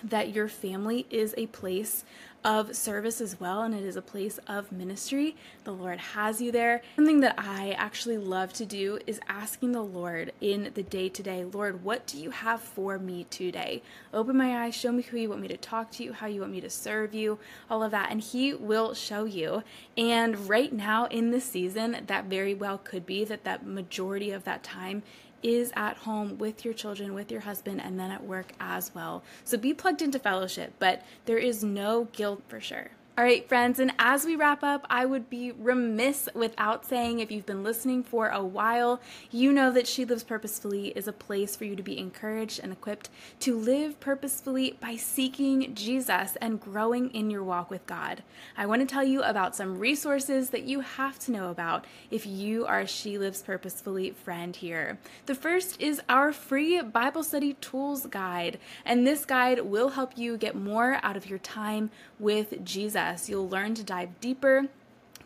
that 0.04 0.34
your 0.34 0.48
family 0.48 1.06
is 1.10 1.34
a 1.38 1.48
place 1.48 2.04
of 2.46 2.76
service 2.76 3.20
as 3.20 3.40
well, 3.40 3.64
and 3.64 3.74
it 3.74 3.84
is 3.84 3.96
a 3.96 4.02
place 4.04 4.40
of 4.48 4.72
ministry. 4.72 5.36
The 5.64 5.74
Lord 5.74 6.00
has 6.00 6.40
you 6.40 6.52
there. 6.52 6.84
Something 6.96 7.22
that 7.22 7.34
I 7.40 7.72
actually 7.72 8.20
love 8.20 8.54
to 8.54 8.66
do 8.68 9.00
is 9.08 9.20
asking 9.28 9.72
the 9.72 9.82
Lord 9.82 10.32
in 10.40 10.70
the 10.76 10.84
day 10.84 11.10
to 11.10 11.24
day, 11.24 11.44
Lord, 11.44 11.84
what 11.84 12.06
do 12.06 12.20
you 12.20 12.30
have 12.30 12.62
for 12.62 13.00
me 13.00 13.26
today? 13.32 13.82
Open 14.14 14.38
my 14.38 14.64
eyes, 14.64 14.76
show 14.76 14.92
me 14.92 15.02
who 15.02 15.18
you 15.18 15.30
want 15.30 15.42
me 15.42 15.48
to 15.48 15.58
talk 15.58 15.90
to 15.92 16.04
you, 16.04 16.14
how 16.14 16.28
you 16.28 16.42
want 16.42 16.54
me 16.54 16.62
to 16.62 16.70
serve 16.70 17.16
you, 17.16 17.40
all 17.68 17.82
of 17.82 17.90
that, 17.90 18.12
and 18.12 18.22
He 18.22 18.54
will 18.54 18.94
show 18.94 19.26
you. 19.26 19.64
And 19.98 20.48
right 20.48 20.72
now 20.72 21.06
in 21.08 21.32
this 21.32 21.46
season, 21.46 22.04
that 22.06 22.26
very 22.26 22.54
well 22.54 22.78
could 22.78 23.08
be 23.08 23.26
that 23.26 23.44
that 23.44 23.66
majority 23.66 24.30
of 24.30 24.44
that 24.44 24.62
time 24.62 25.02
is 25.46 25.72
at 25.76 25.96
home 25.98 26.40
with 26.40 26.66
your 26.66 26.74
children, 26.74 27.14
with 27.14 27.32
your 27.32 27.42
husband, 27.42 27.80
and 27.80 28.00
then 28.00 28.10
at 28.10 28.24
work 28.24 28.54
as 28.60 28.94
well. 28.96 29.24
So 29.44 29.58
be 29.60 29.76
plugged 29.76 30.02
into 30.02 30.18
fellowship, 30.18 30.74
but 30.80 31.04
there 31.26 31.38
is 31.38 31.64
no 31.64 32.06
guilt 32.14 32.42
for 32.48 32.60
sure. 32.60 32.90
All 33.18 33.24
right, 33.24 33.48
friends, 33.48 33.80
and 33.80 33.94
as 33.98 34.26
we 34.26 34.36
wrap 34.36 34.62
up, 34.62 34.86
I 34.90 35.06
would 35.06 35.30
be 35.30 35.54
remiss 35.54 36.28
without 36.34 36.86
saying 36.86 37.20
if 37.20 37.32
you've 37.32 37.46
been 37.46 37.64
listening 37.64 38.04
for 38.04 38.28
a 38.28 38.44
while, 38.44 39.00
you 39.32 39.54
know 39.54 39.72
that 39.72 39.88
She 39.88 40.04
Lives 40.04 40.26
Purposefully 40.26 40.90
is 40.98 41.08
a 41.08 41.14
place 41.14 41.56
for 41.56 41.64
you 41.64 41.78
to 41.78 41.82
be 41.82 41.98
encouraged 41.98 42.60
and 42.62 42.74
equipped 42.74 43.10
to 43.40 43.58
live 43.58 44.02
purposefully 44.02 44.78
by 44.82 44.98
seeking 44.98 45.74
Jesus 45.74 46.36
and 46.42 46.60
growing 46.60 47.10
in 47.12 47.30
your 47.30 47.42
walk 47.42 47.70
with 47.70 47.88
God. 47.88 48.22
I 48.58 48.66
want 48.66 48.82
to 48.82 48.86
tell 48.86 49.06
you 49.06 49.24
about 49.24 49.56
some 49.56 49.80
resources 49.80 50.50
that 50.50 50.64
you 50.64 50.82
have 50.82 51.18
to 51.20 51.32
know 51.32 51.52
about 51.52 51.86
if 52.12 52.26
you 52.26 52.66
are 52.66 52.82
a 52.82 52.88
She 52.88 53.18
Lives 53.18 53.42
Purposefully 53.42 54.12
friend 54.12 54.54
here. 54.54 55.00
The 55.26 55.36
first 55.36 55.82
is 55.82 56.02
our 56.10 56.34
free 56.34 56.82
Bible 56.82 57.24
study 57.24 57.54
tools 57.62 58.08
guide, 58.08 58.60
and 58.84 59.08
this 59.08 59.24
guide 59.24 59.62
will 59.62 59.92
help 59.92 60.18
you 60.18 60.36
get 60.36 60.54
more 60.54 61.00
out 61.02 61.16
of 61.16 61.30
your 61.30 61.40
time 61.40 61.92
with 62.20 62.66
Jesus. 62.66 63.05
You'll 63.28 63.50
learn 63.50 63.76
to 63.76 63.84
dive 63.84 64.20
deeper 64.20 64.68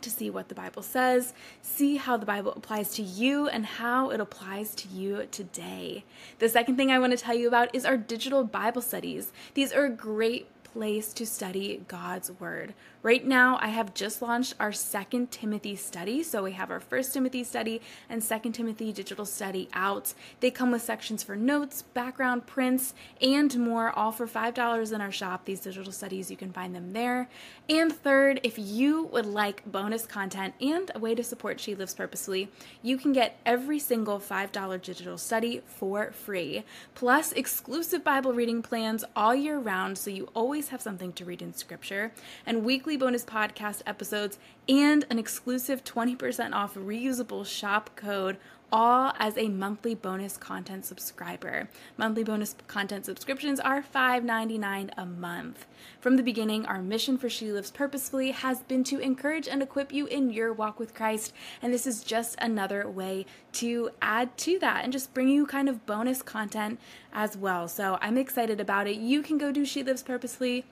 to 0.02 0.10
see 0.10 0.30
what 0.30 0.48
the 0.48 0.56
Bible 0.56 0.82
says, 0.82 1.34
see 1.62 1.98
how 1.98 2.16
the 2.18 2.26
Bible 2.26 2.54
applies 2.54 2.94
to 2.94 3.02
you, 3.02 3.48
and 3.50 3.66
how 3.66 4.10
it 4.12 4.20
applies 4.20 4.74
to 4.76 4.88
you 4.88 5.28
today. 5.32 6.06
The 6.40 6.50
second 6.50 6.78
thing 6.78 6.92
I 6.92 7.00
want 7.00 7.12
to 7.12 7.18
tell 7.18 7.36
you 7.36 7.48
about 7.48 7.74
is 7.76 7.86
our 7.86 7.98
digital 7.98 8.44
Bible 8.44 8.82
studies. 8.82 9.32
These 9.56 9.74
are 9.74 9.86
a 9.86 9.90
great 9.90 10.48
place 10.74 11.14
to 11.14 11.26
study 11.26 11.82
God's 11.88 12.32
Word. 12.40 12.74
Right 13.02 13.26
now, 13.26 13.58
I 13.62 13.70
have 13.70 13.94
just 13.94 14.22
launched 14.22 14.56
our 14.60 14.74
second 14.74 15.32
Timothy 15.32 15.78
study. 15.78 16.22
So 16.22 16.44
we 16.44 16.52
have 16.52 16.70
our 16.70 16.82
first 16.82 17.14
Timothy 17.14 17.46
study 17.46 17.82
and 18.10 18.22
second 18.22 18.52
Timothy 18.52 18.92
digital 18.92 19.26
study 19.26 19.70
out. 19.74 20.14
They 20.42 20.52
come 20.52 20.72
with 20.72 20.82
sections 20.82 21.24
for 21.24 21.38
notes, 21.38 21.82
background 21.82 22.46
prints, 22.46 22.94
and 23.22 23.58
more, 23.58 23.92
all 23.92 24.12
for 24.12 24.28
$5 24.28 24.94
in 24.94 25.00
our 25.00 25.14
shop. 25.14 25.46
These 25.46 25.62
digital 25.62 25.94
studies, 25.94 26.30
you 26.30 26.36
can 26.36 26.52
find 26.52 26.76
them 26.76 26.92
there. 26.92 27.30
And 27.70 27.94
third, 27.94 28.42
if 28.44 28.60
you 28.60 29.04
would 29.14 29.26
like 29.26 29.64
bonus 29.72 30.06
content 30.06 30.56
and 30.60 30.92
a 30.94 31.00
way 31.00 31.16
to 31.16 31.24
support 31.24 31.62
She 31.62 31.76
Lives 31.76 31.94
Purposefully, 31.94 32.50
you 32.84 32.98
can 32.98 33.14
get 33.14 33.40
every 33.46 33.80
single 33.80 34.20
$5 34.20 34.82
digital 34.82 35.18
study 35.18 35.62
for 35.66 36.12
free, 36.12 36.66
plus 36.96 37.32
exclusive 37.32 38.04
Bible 38.04 38.34
reading 38.34 38.62
plans 38.62 39.06
all 39.16 39.34
year 39.34 39.58
round 39.58 39.98
so 39.98 40.10
you 40.10 40.28
always 40.34 40.59
have 40.68 40.82
something 40.82 41.14
to 41.14 41.24
read 41.24 41.42
in 41.42 41.54
Scripture, 41.54 42.12
and 42.46 42.66
weekly 42.66 42.90
weekly 42.90 42.98
bonus 42.98 43.24
podcast 43.24 43.82
episodes, 43.88 44.38
and 44.68 45.06
an 45.10 45.18
exclusive 45.18 45.86
20% 45.86 46.54
off 46.54 46.76
reusable 46.76 47.46
shop 47.46 47.92
code 47.96 48.36
all 48.72 49.14
as 49.20 49.38
a 49.38 49.50
monthly 49.50 49.96
bonus 49.96 50.38
content 50.38 50.86
subscriber. 50.86 51.70
Monthly 51.98 52.24
bonus 52.24 52.56
content 52.68 53.06
subscriptions 53.06 53.60
are 53.60 53.82
$5.99 53.82 54.92
a 54.98 55.06
month. 55.06 55.66
From 56.00 56.16
the 56.16 56.24
beginning, 56.24 56.66
our 56.66 56.82
mission 56.82 57.18
for 57.18 57.30
She 57.30 57.52
Lives 57.52 57.72
Purposefully 57.72 58.32
has 58.32 58.64
been 58.64 58.84
to 58.86 59.00
encourage 59.00 59.48
and 59.48 59.62
equip 59.62 59.92
you 59.92 60.06
in 60.06 60.30
your 60.30 60.54
walk 60.54 60.80
with 60.80 60.94
Christ, 60.94 61.34
and 61.62 61.74
this 61.74 61.88
is 61.88 62.04
just 62.04 62.36
another 62.40 62.90
way 62.90 63.26
to 63.54 63.90
add 64.02 64.38
to 64.40 64.60
that 64.60 64.84
and 64.84 64.94
just 64.94 65.14
bring 65.14 65.30
you 65.30 65.46
kind 65.46 65.68
of 65.70 65.86
bonus 65.86 66.22
content 66.22 66.80
as 67.12 67.36
well. 67.36 67.68
So 67.68 67.98
I'm 68.02 68.18
excited 68.18 68.60
about 68.60 68.88
it. 68.88 68.98
You 68.98 69.22
can 69.22 69.38
go 69.38 69.52
do 69.52 69.66
She 69.66 69.84
Lives 69.84 70.04
Purposefully 70.04 70.66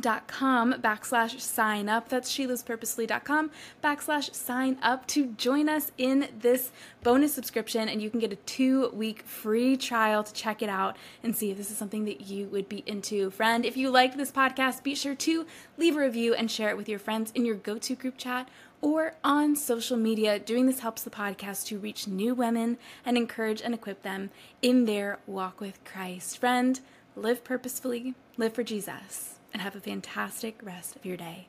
dot 0.00 0.26
com 0.26 0.74
backslash 0.74 1.40
sign 1.40 1.88
up. 1.88 2.08
That's 2.08 2.32
shelivespurposefully.com 2.32 3.50
backslash 3.82 4.34
sign 4.34 4.78
up 4.82 5.06
to 5.08 5.26
join 5.32 5.68
us 5.68 5.92
in 5.98 6.28
this 6.38 6.70
bonus 7.02 7.34
subscription 7.34 7.88
and 7.88 8.02
you 8.02 8.10
can 8.10 8.20
get 8.20 8.32
a 8.32 8.36
two 8.36 8.88
week 8.90 9.22
free 9.22 9.76
trial 9.76 10.22
to 10.22 10.32
check 10.32 10.62
it 10.62 10.68
out 10.68 10.96
and 11.22 11.36
see 11.36 11.50
if 11.50 11.56
this 11.56 11.70
is 11.70 11.76
something 11.76 12.04
that 12.04 12.22
you 12.22 12.46
would 12.48 12.68
be 12.68 12.82
into. 12.86 13.30
Friend 13.30 13.64
if 13.64 13.76
you 13.76 13.90
liked 13.90 14.16
this 14.16 14.32
podcast 14.32 14.82
be 14.82 14.94
sure 14.94 15.14
to 15.14 15.46
leave 15.76 15.96
a 15.96 16.00
review 16.00 16.34
and 16.34 16.50
share 16.50 16.70
it 16.70 16.76
with 16.76 16.88
your 16.88 16.98
friends 16.98 17.32
in 17.34 17.44
your 17.44 17.56
go-to 17.56 17.94
group 17.94 18.16
chat 18.16 18.48
or 18.80 19.14
on 19.24 19.56
social 19.56 19.96
media. 19.96 20.38
Doing 20.38 20.66
this 20.66 20.80
helps 20.80 21.02
the 21.02 21.10
podcast 21.10 21.66
to 21.66 21.78
reach 21.78 22.06
new 22.06 22.34
women 22.34 22.78
and 23.04 23.16
encourage 23.16 23.62
and 23.62 23.74
equip 23.74 24.02
them 24.02 24.30
in 24.60 24.84
their 24.84 25.18
walk 25.26 25.60
with 25.60 25.82
christ. 25.84 26.38
Friend 26.38 26.78
live 27.14 27.42
purposefully 27.42 28.14
live 28.36 28.52
for 28.52 28.62
jesus 28.62 29.35
and 29.56 29.62
have 29.62 29.74
a 29.74 29.80
fantastic 29.80 30.60
rest 30.62 30.96
of 30.96 31.06
your 31.06 31.16
day. 31.16 31.48